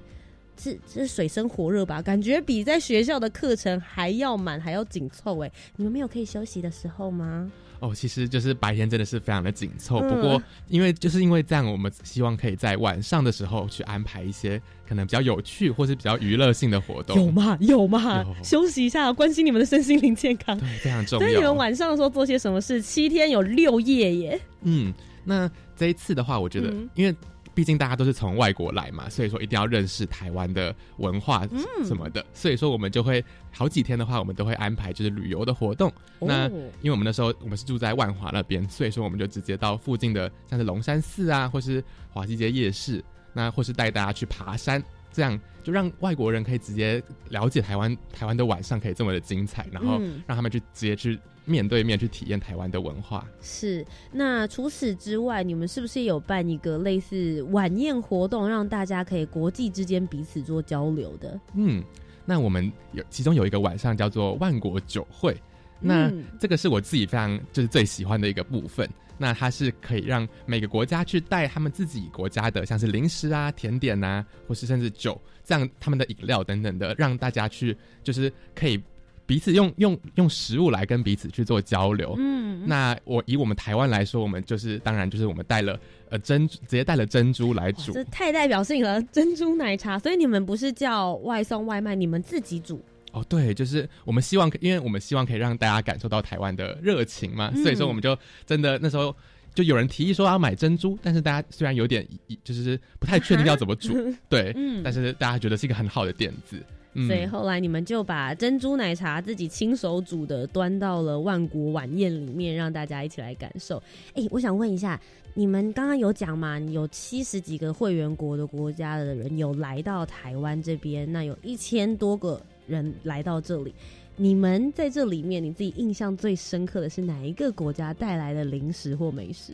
[0.55, 2.01] 这这水深火热吧？
[2.01, 5.43] 感觉比在学校的课程还要满，还要紧凑。
[5.43, 7.51] 哎，你们没有可以休息的时候吗？
[7.79, 9.99] 哦，其实就是白天真的是非常的紧凑。
[9.99, 17.17] 不过，因为就是因为这样，我们希望可以在晚上的时候去安排一些可能比较有趣或是比较娱乐性的活动。
[17.17, 17.57] 有吗？
[17.61, 18.25] 有吗？
[18.43, 21.25] 休息一下，关心你们的身心灵健康，对，非常重要。
[21.25, 22.81] 所以你们晚上的时候做些什么事？
[22.81, 24.41] 七天有六夜耶。
[24.63, 27.15] 嗯，那这一次的话，我觉得因为。
[27.55, 31.47] 毕竟大家都是从外国来嘛，所以说一定要认识台湾的文化
[31.85, 32.23] 什么的。
[32.33, 35.91] 所以说我们就会好几天的话，我们都会安排就是旅游的活动。
[36.19, 36.47] 那
[36.81, 44.83] 因为我们那时候我们是住在万华那边，所以说我们就直接到附近的像是龙山寺啊，或是华西街夜市，那或是带大家去爬山，
[45.15, 51.17] 这样就让外国人可以直接了解台湾台湾的晚上可以这么的精彩，然后让他们去直接去。
[51.47, 53.85] 面对面去体验台湾的文化是。
[54.11, 61.39] 那除此之外，你们是不是有办一个类似晚宴活动，让大家可以国际之间彼此做交流的？
[61.53, 61.83] 嗯，
[62.25, 65.39] 那我们有其中有一个晚上叫做万国酒会，
[65.85, 68.89] 那这个是我自己非常就是最喜欢的一个部分。
[69.17, 78.81] 那它是可以让每个国家去带他们自己国家的，像是零食啊、甜点啊，或是甚至酒这样他们的饮料等等的，让大家去就是可以。
[79.27, 82.13] 彼此用用用食物来跟彼此去做交流。
[82.19, 85.79] 嗯，那我以我们台湾来说，我们就是当然就是我们带了
[86.11, 89.97] 呃珍直接带了珍珠来煮，这太代表性了，珍珠奶茶。
[89.97, 92.79] 所以你们不是叫外送外卖，你们自己煮。
[93.15, 99.15] 哦，对，就是我们希望，因为我们希望可以让大家感受到台湾的热情嘛，所以说我们就真的那时候
[99.53, 102.05] 就有人提议说要买珍珠，但是大家虽然有点
[102.43, 103.93] 就是不太确定要怎么煮，
[104.27, 106.61] 对，嗯，但是大家觉得是一个很好的点子。
[107.07, 113.83] 所以后来你们就把珍珠奶茶自己亲手煮的端到了万国晚宴里面，让大家一起来感受。
[114.13, 114.97] 哎，我想问一下，
[115.33, 116.57] 你们刚刚有讲嘛？
[116.57, 123.73] 有七十几个会员国的国家的人有来到台湾这边，那有一千多个人来到这里。
[124.15, 129.53] 你们在这里面，你自己印象最深刻的是哪一个国家带来的零食或美食？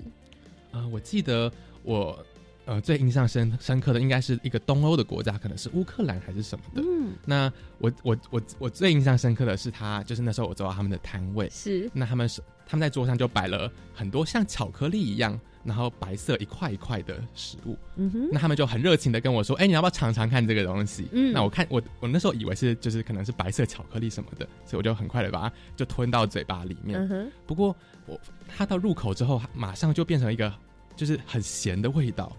[0.71, 1.51] 啊，我记得
[1.83, 2.25] 我。
[2.63, 6.83] 呃，最印象深深刻的应该是一个东欧的国家，可能是乌克兰还是什么的。
[6.85, 17.77] 嗯，那我我我我最印象深刻的是他，就是那时候我走到他们的摊位，是那他们是他们在桌上就摆了很多像巧克力一样，然后白色一块一块的食物。
[17.95, 26.99] 嗯哼，那他们就很热情的跟我说：“哎，你要不要尝尝看这个东西？”嗯，那我看我我那时候以为是就是可能是白色巧克力什么的，所以我就很快的把它就吞到嘴巴里面。
[26.99, 30.51] 嗯哼，不过我它到入口之后，马上就变成一个
[30.95, 32.35] 就是很咸的味道。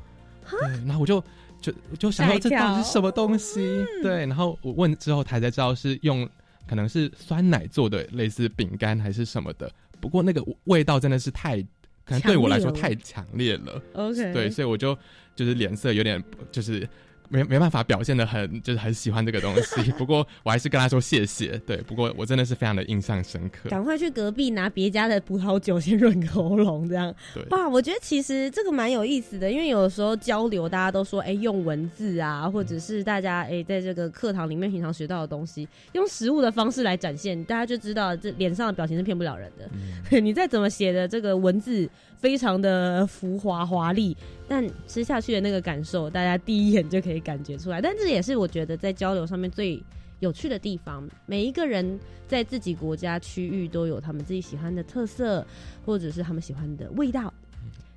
[0.50, 1.22] 对，然后我就
[1.60, 3.84] 就就想到这到底是什么东西？
[4.02, 6.28] 对，然后我问之后，才才知道是用
[6.66, 9.70] 可能是酸奶做的，类似饼干还是什么的。
[10.00, 11.64] 不过那个味道真的是太，
[12.04, 13.82] 可能对我来说太强烈了。
[13.94, 14.96] OK，对，所以我就
[15.34, 16.88] 就是脸色有点就是。
[17.32, 19.90] 没没办法表现的很，就是很喜欢这个东西。
[19.96, 21.56] 不过我还是跟他说谢谢。
[21.66, 23.70] 对，不过我真的是非常的印象深刻。
[23.70, 27.12] 赶快去隔壁拿别家的葡萄酒先润喉咙，这样。
[27.34, 27.42] 对。
[27.50, 40.20] 哇，我觉得其实这个蛮有意思的，因为有的时候交流，大家都说，哎，用文字啊，或者是大家哎，在这个课堂里面平常学到的东西，用实物的方式来展现，大家就知道这脸上的表情是骗不了人的。
[40.20, 41.88] 你再怎么写的这个文字。
[42.22, 44.16] 非常的浮华华丽，
[44.46, 47.80] 但吃下去的那个感受，大家第一眼就可以感觉出来。
[47.80, 49.82] 但这也是我觉得在交流上面最
[50.20, 51.06] 有趣的地方。
[51.26, 51.98] 每一个人
[52.28, 55.44] 在自己国家区域都有他们自己喜欢的特色，
[55.84, 57.34] 或者是他们喜欢的味道，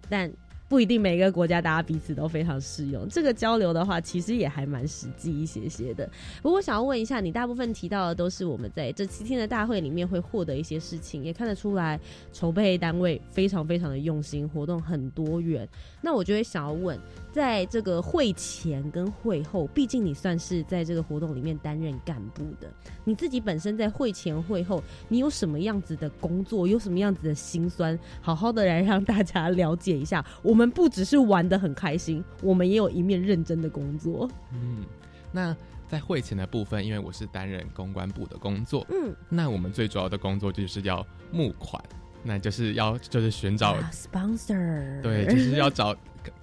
[0.09, 0.29] 但。
[0.67, 3.07] 不一定每个国家大家彼此都非常适用。
[3.07, 6.09] 这个交流的话，其实也还蛮实际一些些的。
[6.41, 11.99] 不过，想要问一下，你大部分提到的都是我们在这七天的大会里面会获得一些事情，也看得出来
[12.33, 15.67] 筹备单位非常非常的用心，活动很多元。
[16.01, 16.99] 那我就会想要问。
[17.35, 22.73] 在这个会前跟会后，毕竟你算是在这个活动里面担任干部的，
[23.03, 30.25] 你自己本身在会前会后，你有什么样子的工作，有什么样子的心酸，好好的来让大家了解一下。
[30.43, 34.29] 我们不只是玩的很开心，我们也有一面认真的工作。
[34.53, 34.85] 嗯，
[35.33, 35.53] 那
[35.89, 41.83] 在会前的部分，因为我是担任公关部的工作，嗯，那我们最主要的工作就是要募款，
[42.23, 45.93] 那就是要就是寻找 sponsor，对，就是要找。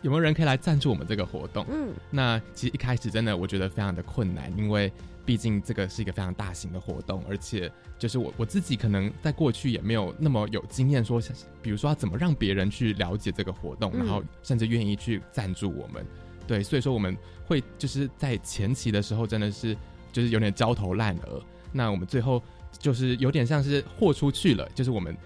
[0.00, 1.66] 有没有人可以来赞助我们这个活动？
[1.70, 4.92] 嗯，那其实一开始真的我觉得非常的困难，因为
[5.24, 11.20] 毕竟这个是一个非常大型的活动，而且就是我我自己可能在过去也没有那么有经验，说
[11.60, 16.04] 比如说要怎么让别人去了解这个活动，然后甚至愿意去赞助我们。
[16.46, 17.16] 对，所以说我们
[17.46, 19.76] 会就是在前期的时候真的是
[20.12, 21.42] 就是有点焦头烂额。
[21.72, 22.42] 那我们最后
[22.78, 25.16] 就是有点像是豁出去了，就是我们。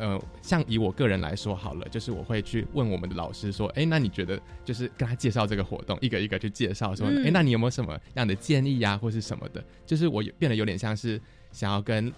[0.00, 9.62] 呃，像以我个人来说好了，就是我会去问我们的老师说，哎，那你觉得就是跟他介绍这个活动，一个一个去介绍说，哎，那你有没有什么样的建议啊，或是什么的？
[9.84, 11.20] 就是我变得有点像是
[11.52, 12.12] 想要跟，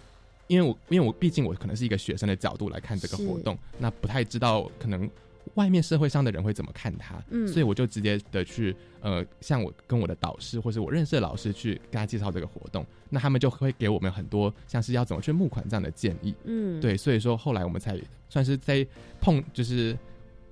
[0.46, 5.10] 因为我因为我毕竟我可能是一个学生的角度来看这个活动，那不太知道可能。
[5.54, 7.22] 外面社会上的人会怎么看他？
[7.30, 16.34] 嗯，所以我就直接的去，呃，像我跟我的导师或是我认识的老师去跟他介绍这个活动，那他们就会给我们很多像是要怎么去募款这样的建议。
[16.44, 18.86] 嗯，对，所以说后来我们才算是在
[19.20, 19.96] 碰，就是。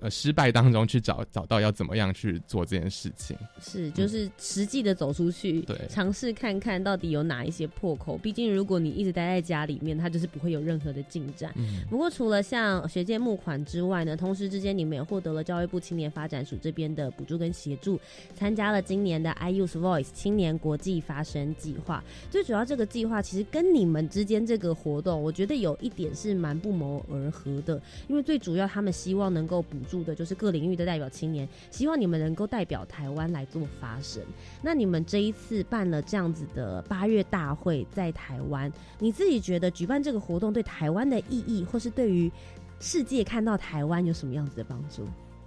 [0.01, 8.17] 呃，失败当中去找找到要怎么样去做这件事情，是就是实际的走出去，对，尝试看看到底有哪一些破口。
[8.17, 11.53] 毕竟如果你一直待在家里面，它就是不会有任何的进展。
[11.57, 18.01] 嗯不过除了像学界募款之外呢，同时之间你们也获得了教育部青年发展署这边的补助跟协助，
[18.35, 22.03] 参加了今年的 i use voice 青年国际发声计划。
[22.31, 27.79] 最主要这个计划其实跟你们之间这个活动，我觉得有一点是蛮不谋而合的，
[28.09, 29.77] 因为最主要他们希望能够补。
[29.91, 34.23] 住的就是各领域的代表青年，希望你们能够代表台湾来做发声。
[34.63, 42.31] 那你们这一次办了这样子的八月大会，在台湾，你自己觉得举办这个活动对台湾的意义，或是对于
[42.79, 45.05] 世界看到台湾有什么样子的帮助？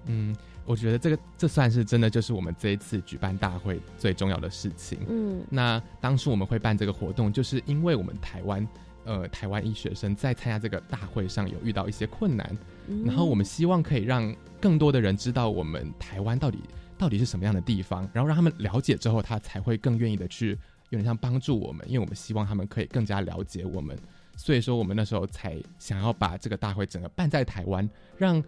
[0.08, 0.36] 嗯，
[0.66, 5.00] 我觉得这个这算是真的，就是我们这一次举办大会最重要的事情。
[5.08, 8.68] 嗯，那当初我们会办这个活动，就是因为我们台湾。
[9.06, 12.58] 呃，台湾医学生在参加这个大会上有遇到一些困难，
[13.06, 16.60] 然后我们希望可以让更多的人知道我们台湾到底
[16.98, 20.52] 到底是什么样的地方，然后让他们了解之后，他才会更愿意的去
[20.90, 23.98] 有点像帮助我们，因为我们希望他们可以更加了解我们，
[24.38, 28.42] 所以说我们那时候才想要把这个大会整个办在台湾，让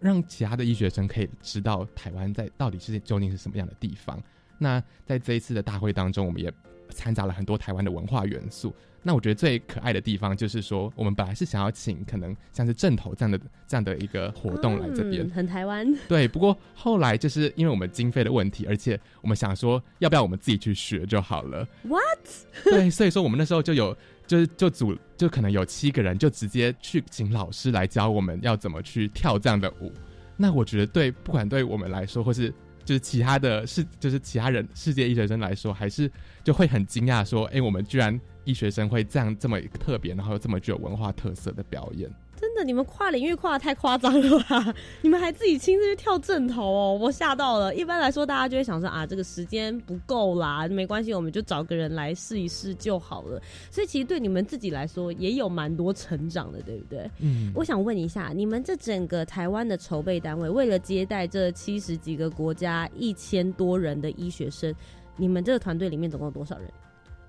[0.00, 4.20] 让其他的医学生可以知道台湾在到底是究竟是什么样的地方。
[4.58, 6.52] 那在这一次的大会当中，我们也
[6.90, 8.74] 掺杂了很多台湾的文化元素。
[9.06, 13.38] 那我觉得最可爱的地方就是说，我们本来是想要请可能像是正头这样的
[13.68, 15.86] 这样的一个活动来这边，很台湾。
[16.08, 22.18] 对，不过后来就是因为我们经费的问题，而且我们想说，要不要我们自己去学就好了？What？
[22.64, 23.94] 对，所以说我们那时候就有，
[24.26, 29.92] 就是就组，就可能有七个人，就直接去请老师来教我们要怎么去跳这样的舞。
[30.36, 32.52] 那我觉得对，不管对我们来说，或是
[32.84, 36.10] 就是其他的世，就是其他人世界医学生来说，还是
[36.42, 38.20] 就会很惊讶说，哎，我们居然。
[38.46, 42.10] 医学生会这样这么特别，然后又这么具有文化特色的表演，
[42.44, 44.74] 真的，你们跨领域跨的太夸张了吧？
[45.00, 47.74] 你们还自己亲自去跳正头哦，我吓到了。
[47.74, 53.40] 一般来说，大家就会想说啊，这个时间不够啦，没关系，我们就找个人来试一试就好了。
[53.70, 57.10] 所以其实对你们自己来说，也有蛮多成长的，对不对？
[57.20, 57.50] 嗯。
[57.54, 64.74] 我想问一下，你们这整个台湾的筹备单位，为了接待这七十几个国家一千多人的医学生，
[65.16, 66.70] 你们这个团队里面总共有多少人？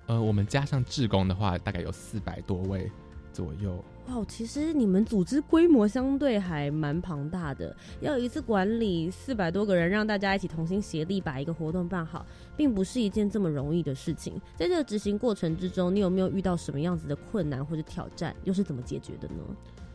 [0.08, 2.90] 呃，我们加上志工的话，大概有四百多位
[3.32, 3.82] 左右。
[4.08, 12.24] 哇，其实你们组织规模相对还蛮庞大的，要一次管理四百多个人，让大家一起同心协力把一个活动办好，
[12.56, 14.40] 并不是一件这么容易的事情。
[14.54, 18.34] 在这个执行过程之中，你有没有遇到什么样子的困难或者挑战？
[18.44, 19.34] 又是怎么解决的呢？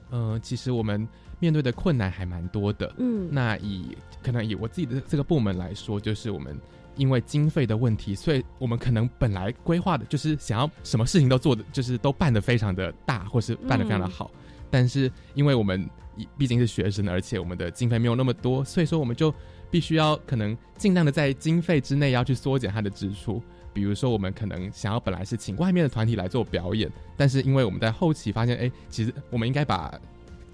[0.09, 1.07] 呃，其实我们
[1.39, 2.93] 面对的困难还蛮多的。
[2.97, 6.59] 嗯，那以可能以我自己的这个部门来说，就是我们。
[6.96, 14.30] 因为经费的问题，所以我们可能本来规划的就是想要什么事情都做的，就是都办得非常的大，或是办得非常的好。
[14.70, 15.89] 但是因为我们
[16.38, 19.34] 毕竟是学生，而且我们的经费没有那么多，所以说我们就
[19.70, 23.42] 必须要可能尽量的在经费之内要去缩减它的支出。
[23.74, 29.98] 比如说，我们可能想要本来是请外面的团体来做表演，但是因为我们在后期发现，哎，其实我们应该把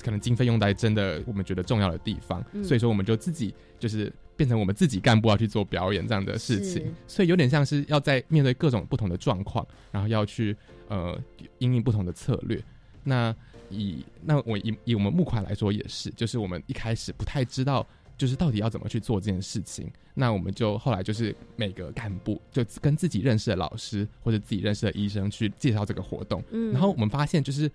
[0.04, 10.56] 可能经费用在真的我们觉得重要的地方，所以说我们就自己就是变成我们自己干部要去做表演这样的事情，所以有点像是要在面对各种不同的状况，然后要去
[10.88, 11.20] 呃
[11.58, 12.64] 应应不同的策略。
[13.04, 13.36] 那
[13.70, 17.86] 以那我以以我们募款来说也是，就是我们一开始不太知道。
[18.18, 19.88] 就是到底要怎么去做这件事情？
[20.16, 26.44] 那我们就后来就是每个干部就跟自己认识的老师或者自己认识的医生去介绍这个活动。
[26.50, 27.72] 嗯，然后我们发现，就是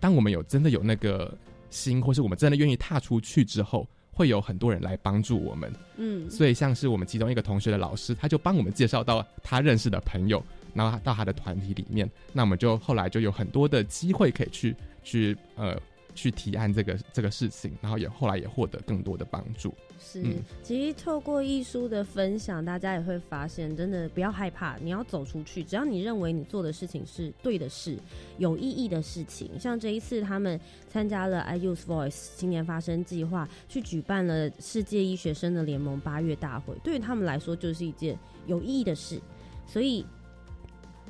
[0.00, 1.36] 当我们有真的有那个
[1.68, 5.72] 心，或是我们真的愿意踏出去之后，会有很多人来帮助我们。
[5.96, 10.42] 嗯，所以像是我们其中一个同学的老师，他就帮我们介绍到他认识的朋友，
[10.74, 12.08] 然后到他的团体里面。
[12.32, 15.76] 那我们就后来就有很多的机会可以去去呃。
[16.14, 19.74] 去提案这个这个事情，然后也后来也获得更多的帮助。
[19.98, 20.22] 是，
[20.62, 27.96] 其实透过艺术的分享，大家也会发现，真的不要害怕，你要走出去，只要你认为你做的事情是对的事，
[28.38, 29.58] 有意义的事情。
[29.58, 39.20] 像这一次，他们参加了 I Use Voice 青年发声计划，去举办了世界医学生的联盟八月大会，对于他们来说就是一件有意义的事。
[39.66, 40.04] 所以，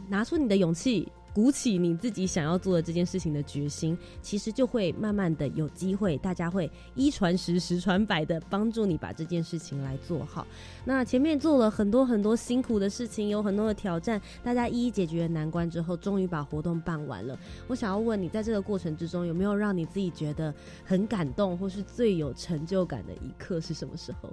[0.08, 1.08] 拿出你的勇气。
[1.34, 10.46] 鼓起你自己想要做的这件事情的决心，其实就会慢慢的有机会，大家会一传十，十传百的帮助你把这件事情来做好。
[10.84, 17.38] 那前面做了很多很多辛苦的事情，有很多的挑战，大家一一解决难关之后，终于把活动办完了。
[17.66, 20.54] 我想要问你，在这个过程之中，有没有让你自己觉得
[20.84, 24.30] 很感动，或是最有成就感的一刻是什么时候？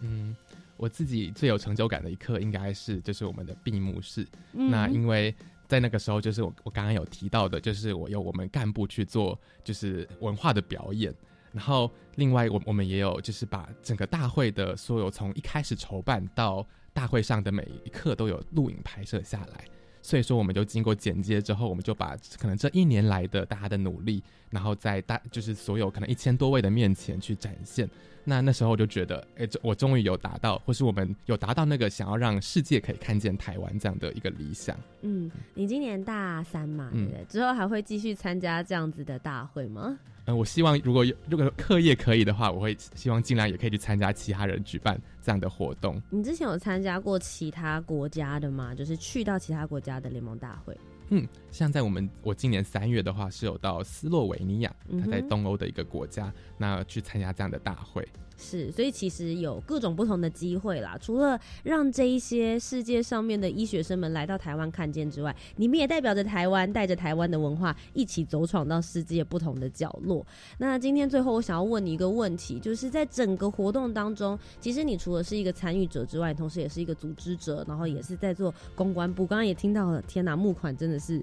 [0.00, 0.36] 嗯，
[0.76, 4.24] 我自己最有成就感的一刻，应该是就是我们的闭幕式。
[4.52, 5.34] 那因为。
[5.70, 11.14] 在那个时候，就是我我刚刚有提到的，就是我有我们干部去做，就是文化的表演。
[11.52, 19.64] 然后另外，我我们也有就是把整个大会的所有从一开始筹办到大会上的每一刻都有录影拍摄下来。
[20.02, 27.88] 所以说，我们就经过剪接之后，我们就把可能这一年来的大家的努力，然后在大就是所有可能一千多位的面前去展现。
[28.24, 34.76] 那那时候我就觉得，哎，我终于有达到，或是我们有达到那个想要让世界可以看见台湾这样的一个理想。
[35.02, 37.24] 嗯，你今年大三嘛，对不对？
[37.28, 39.98] 之后还会继续参加这样子的大会吗？
[40.26, 46.00] 嗯，我希望如果有如果课业可以的话，我会希望尽量也可以去参加其他人举办这样的活动。
[46.10, 48.74] 你之前有参加过其他国家的吗？
[48.74, 50.76] 就是去到其他国家的联盟大会？
[51.10, 58.06] 嗯，像在我们我今年三月的话，是有到斯洛维尼亚，它在东欧的一个国家，那去参加这样的大会。
[58.40, 60.96] 是，所以其实有各种不同的机会啦。
[60.98, 70.26] 除了让这一些世界上面的医学生们来到台湾看见之外，你们也代表着台湾，带着台湾的文化一起走闯到世界不同的角落。
[70.56, 79.26] 那今天最后，我想要问你一个问题，就是在整个活动当中，其实你除了是一个参与者之外，同时也是一个组织者，然后也是在做公关部。
[79.26, 81.22] 刚刚也听到了，天哪，募款真的是。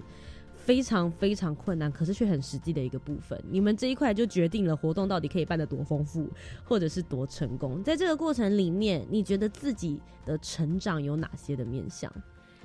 [0.68, 3.42] 非常非常困难，可是却很实际的一个部分。
[3.50, 6.28] 你们这一块就决定了活动到底可以办得多丰富，
[6.62, 7.82] 或者是多成功。
[7.82, 12.12] 在这个过程里面，你觉得自己的成长有哪些的面向？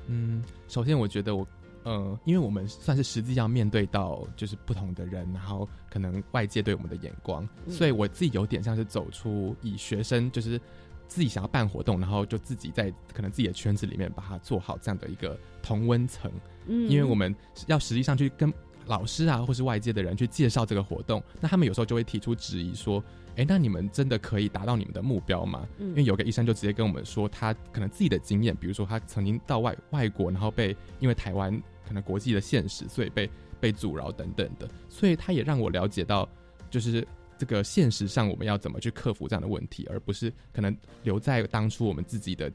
[0.07, 1.47] 嗯，首先我觉得我，
[1.83, 10.59] 呃，因为我们算是实际上面对到就是不同的人，然后可能外界对我们的眼光，所以我自己有点像是走出以学生就是
[11.07, 16.29] 自己想要办活动，然后就自己在可能自己的圈子里面把它做好这样的一个同温层。
[16.67, 17.35] 嗯，因为我们
[17.67, 18.51] 要实际上去跟
[18.85, 23.01] 老师啊，或是外界的人去介绍这个活动，那他们有时候就会提出质疑，说
[23.37, 36.27] ：“哎，那你们真的可以达到你们的目标吗？”嗯因为有个医生就直接跟我们说，他可能自己的经验，比如说他曾经到外外国，然后被因为台湾可能国际的现实，所以被被阻挠等等的，所以他也让我了解到，
[36.69, 37.07] 就是
[37.37, 42.51] 这个现实上我们要怎么去克服这样的问题，而不是可能留在当初我们自己的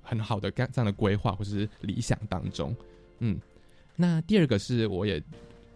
[0.00, 2.72] 很好的这样的规划或者是理想当中。
[3.20, 3.38] 嗯，
[3.96, 5.22] 那第二个是我也，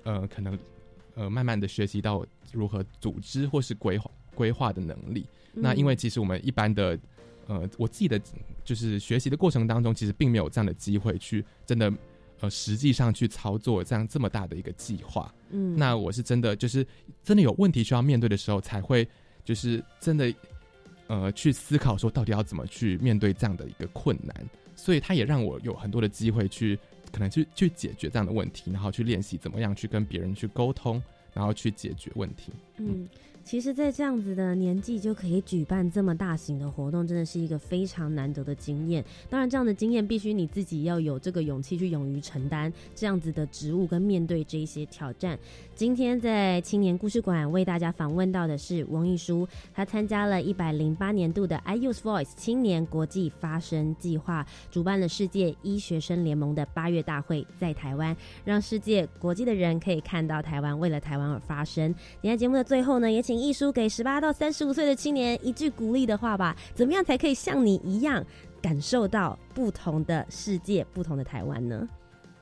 [0.02, 0.58] 呃，可能，
[1.14, 5.26] 呃，慢慢的学习到如何组织或是规划规划的能力。
[5.52, 6.98] 那因为其实我们一般的，
[7.46, 8.20] 呃，我自己的
[8.62, 11.92] 就是学习的过程当中，其实并没有这样的机会去真的，
[12.40, 15.34] 呃，实际上去操作这样这么大的一个计划。
[15.50, 16.86] 嗯，那我是真的就是
[17.24, 19.08] 真的有问题需要面对的时候，才会
[19.44, 20.32] 就是真的，
[21.08, 24.34] 呃，去思考说到底要怎么去面对这样的一个困难。
[24.76, 26.78] 所以它也让我有很多的机会去。
[27.12, 31.02] 可能去去解决这样的问题，然后去练习怎么样去跟别人去沟通，
[31.32, 32.52] 然后去解决问题。
[32.80, 33.06] 嗯，
[33.44, 39.04] 其实，在这样子的年纪就可以举办这么大型的活动，真的是一个非常难得的经验。
[39.28, 45.38] 当然，这样的经验必须你自己要有这个勇气去勇于承担这样子的职务跟面对这一些挑战。
[45.74, 58.14] 今天在青年故事馆为大家访问到的是王艺书，他参加了一百零八年度的 I Use Voice 青年国际发声计划，主办了世界医学生联盟的八月大会，在台湾
[58.44, 61.94] 让世界国际的人可以看到台湾为了台湾而发声。
[62.20, 63.36] 今天节目的最后呢，也请。
[63.36, 68.24] 艺叔给十八到三十五岁的青年一句鼓励的话吧，怎么样才可以像你一样
[68.62, 71.88] 感受到不同的世界、不同的台湾呢？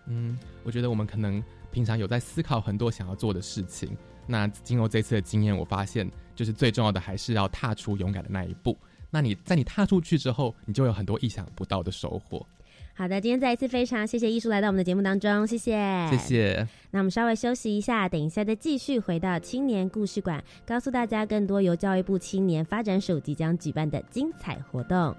[0.07, 8.76] 嗯，我觉得我们可能平常有在思考很多想要做的事情，那经过这次的经验，我发现就是最重要的还是要踏出勇敢的那一步。
[9.09, 12.45] 那你在你踏出去之后，你就有很多意想不到的收获。
[12.99, 16.68] 好的，今天再一次非常谢谢艺术来到我们的节目当中，谢谢，谢谢。
[16.90, 25.14] 那我们稍微休息一下，等一下再继续回到青年故事馆，告诉大家更多由教育部青年发展署即将举办的精彩活动。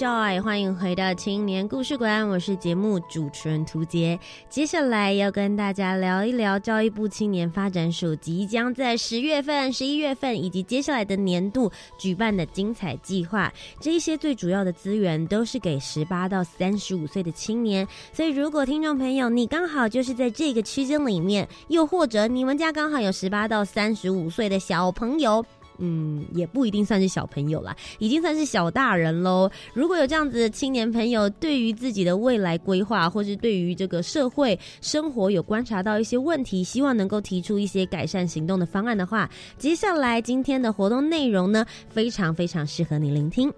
[0.00, 4.18] Joy，欢迎回到青年故事馆，我是节目主持人涂杰。
[4.48, 13.52] 接下来要跟大家聊一聊教育部青年发展署即将在十月份、十一月份以及接下来的年度举办的精彩计划。
[13.78, 25.44] 这一些最主要的资源都是给十八到三十五岁的青年，所以如果听众朋友你刚好就是在这个区间里面，又或者你们家刚好有十八到三十五岁的小朋友。
[25.80, 29.50] 嗯，也不一定算是小朋友啦，已经算是小大人喽。
[29.74, 39.28] 如果有这样子的青年朋友，对于自己的未来规划，或是对于这个社会生活有观察到一些问题，希望能够提出一些改善行动的方案的话，
[39.58, 43.52] 接下来今天的活动内容呢，非常非常适合你聆听。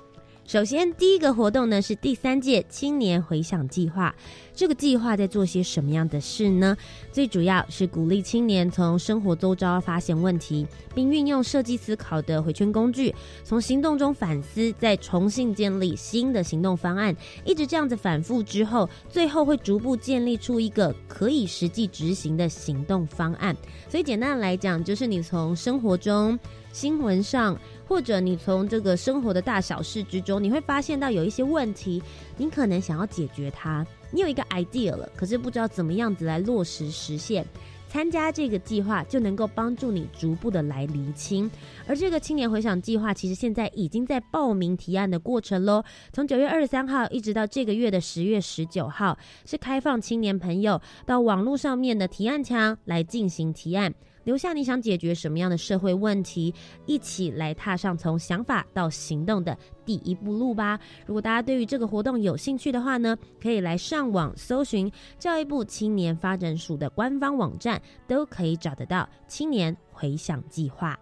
[0.45, 4.14] 首先，第一个活动呢是第三届青年回响计划。
[4.53, 6.76] 这个计划在做些什么样的事呢？
[7.11, 13.14] 最主要是鼓励青年从生活周遭发现问题，并运用设计思考的回圈工具，
[13.45, 17.16] 从行动中反思，再重新建立新的行动方案。
[17.45, 23.57] 一直这样子反复之后，最后会逐步建立出一个可以实际执行的行动方案。
[23.88, 26.38] 所以简单来讲，就是你从生活中、
[26.73, 27.57] 新闻上。
[27.87, 32.03] 或者你从这个生活的大小事之中，你会发现到有一些问题，
[32.39, 37.47] 你可能想要解决它，你有一个 idea 了，可是不知道怎么样子来落实实现。
[37.87, 41.51] 参加这个计划就能够帮助你逐步的来厘清。
[41.87, 45.85] 而这个青年回想计划，其实现在已经在报名提案的过程喽。
[46.14, 53.93] 从九月二十三号一直到这个月的十月十九号，是开放青年朋友到网络上面的提案墙来进行提案。
[54.25, 56.55] 留下你想解决什么样的社会问题，
[56.87, 60.79] 一起来踏上从想法到行动的第一步路吧。
[61.07, 70.99] 如果大家对于这个活动有兴趣的话呢，可以来上网搜寻教育部青年发展署的官方网站，都可以找得到青年回想计划。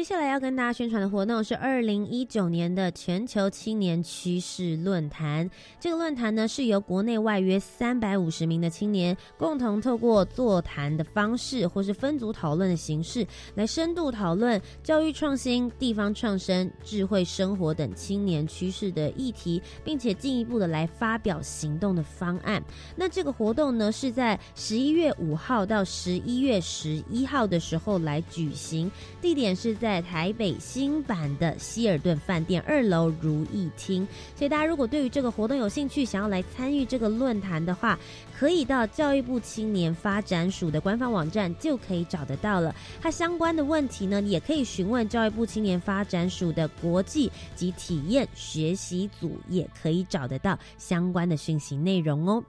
[0.00, 5.50] 接下来要跟大家宣传的活动是二零一九年的全球青年趋势论坛。
[5.78, 22.64] 这个论坛呢是由国内外约三百五十名的青年共同透过座谈的方式，或是分组讨论的形式，来深度讨论教育创新、地方创生、智慧生活等青年趋势的议题，并且进一步的来发表行动的方案。
[22.96, 28.90] 那这个活动呢是在十一月五号到十一月十一号的时候来举行，
[29.20, 29.76] 地点是。
[29.80, 37.98] 在在台北新版的希尔顿饭店二楼如意厅，所以大家如果对于这个活动有兴趣，想要来参与这个论坛的话，
[38.38, 42.72] 可以到教育部青年发展署的官方网站就可以找得到了。
[43.00, 52.40] 它相关的问题呢，也可以询问教育部青年发展署的国际及体验学习组，也可以找得到相关的讯息内容哦。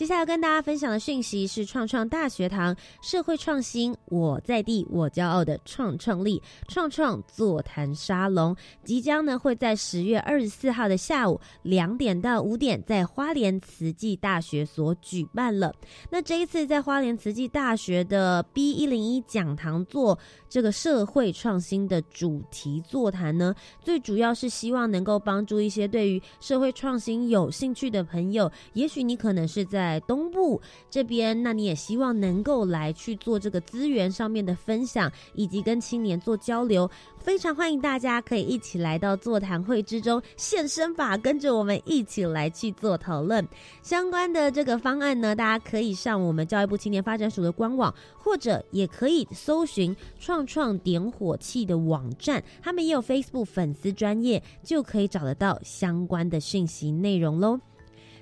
[0.00, 15.70] 接下来要跟大家分享的讯息是创创大学堂社会创新我在地我骄傲的创创力创创座谈沙龙，即将呢会在十月二十四号的下午两点到五点在花莲慈济大学所举办了。
[16.08, 36.88] 那这一次在花莲慈济大学的 B 一零一讲堂做这个社会创新的主题座谈呢，最主要是希望能够帮助一些对于社会创新有兴趣的朋友，也许你可能是在在东部这边，那你也希望能够来去做这个资源上面的分享，以及跟青年做交流。
[37.18, 43.46] 非常欢迎大家可以一起来到座谈会之中现身吧，跟着我们一起来去做讨论
[43.82, 45.36] 相关的这个方案呢。
[45.36, 57.60] 大家可以上我们教育部青年发展署的官网，或者也可以搜寻创创点火器的网站，他们也有 Facebook 粉丝专业，就可以找得到相关的讯息内容喽。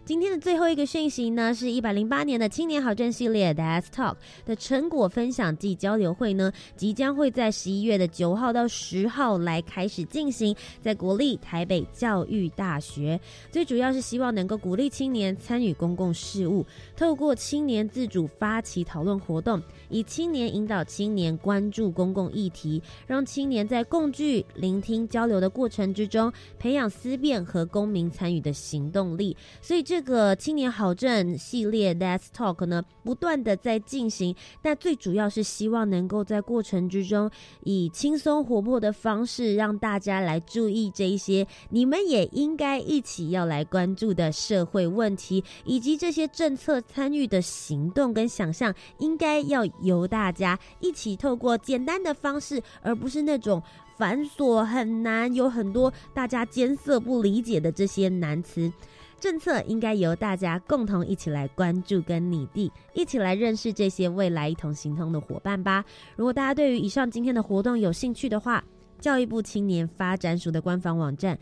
[0.09, 4.15] 今天的最后一个讯息呢，是一百零八年的青年好政系列 Desk Talk
[4.47, 13.21] 的成果分享暨交流会呢，即将会在十一月的九号到十号来开始进行，在国立台北教育大学。
[13.53, 16.65] 最主要是希望能够鼓励青年参与公共事务，
[16.97, 29.37] 透过青年自主发起讨论活动，以青年引导青年关注公共议题，让青年在共聚、聆听、交流的过程之中，培养思辨和公民参与的行动力。
[29.61, 29.98] 所以这。
[29.99, 34.33] 这个青年好政系列 Let's Talk 呢，不断的在进行，
[34.63, 37.29] 但最主要是希望能够在过程之中，
[37.65, 53.61] 以轻松活泼的方式，让大家来注意这一些你们也应该一起要来关注的社会问题，以及这些政策参与的行动跟想象，应该要由大家一起透过简单的方式，而不是那种
[53.97, 58.73] 繁琐很难，有很多大家艰涩不理解的这些难词。
[59.21, 65.85] 政策应该由大家共同一起来关注跟拟定，一起来认识这些未来一同行通的伙伴吧。
[66.17, 68.63] 如果大家对于以上今天的活动有兴趣的话，
[69.01, 71.39] 教育部青年发展署的官方网站。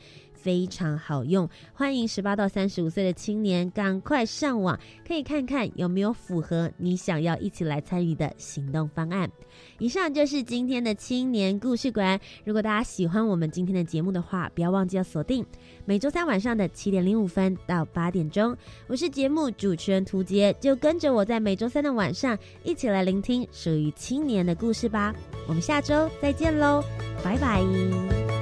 [0.47, 9.29] 非常好用，欢迎十八到三十五岁的青年赶快上网，可以看看有没有符合你想要一起来参与的行动方案。
[9.81, 12.21] 以上就是今天的青年故事馆。
[12.45, 15.45] 如果大家喜欢我们今天的节目的话，不要忘记要锁定
[15.85, 18.57] 每周三晚上的七点零五分到八点钟。
[18.87, 25.13] 我是节目主持人涂杰，就跟着我在每周三的晚上一起来聆听属于青年的故事吧。
[25.49, 26.85] 我们下周再见喽，
[27.25, 28.36] 拜拜。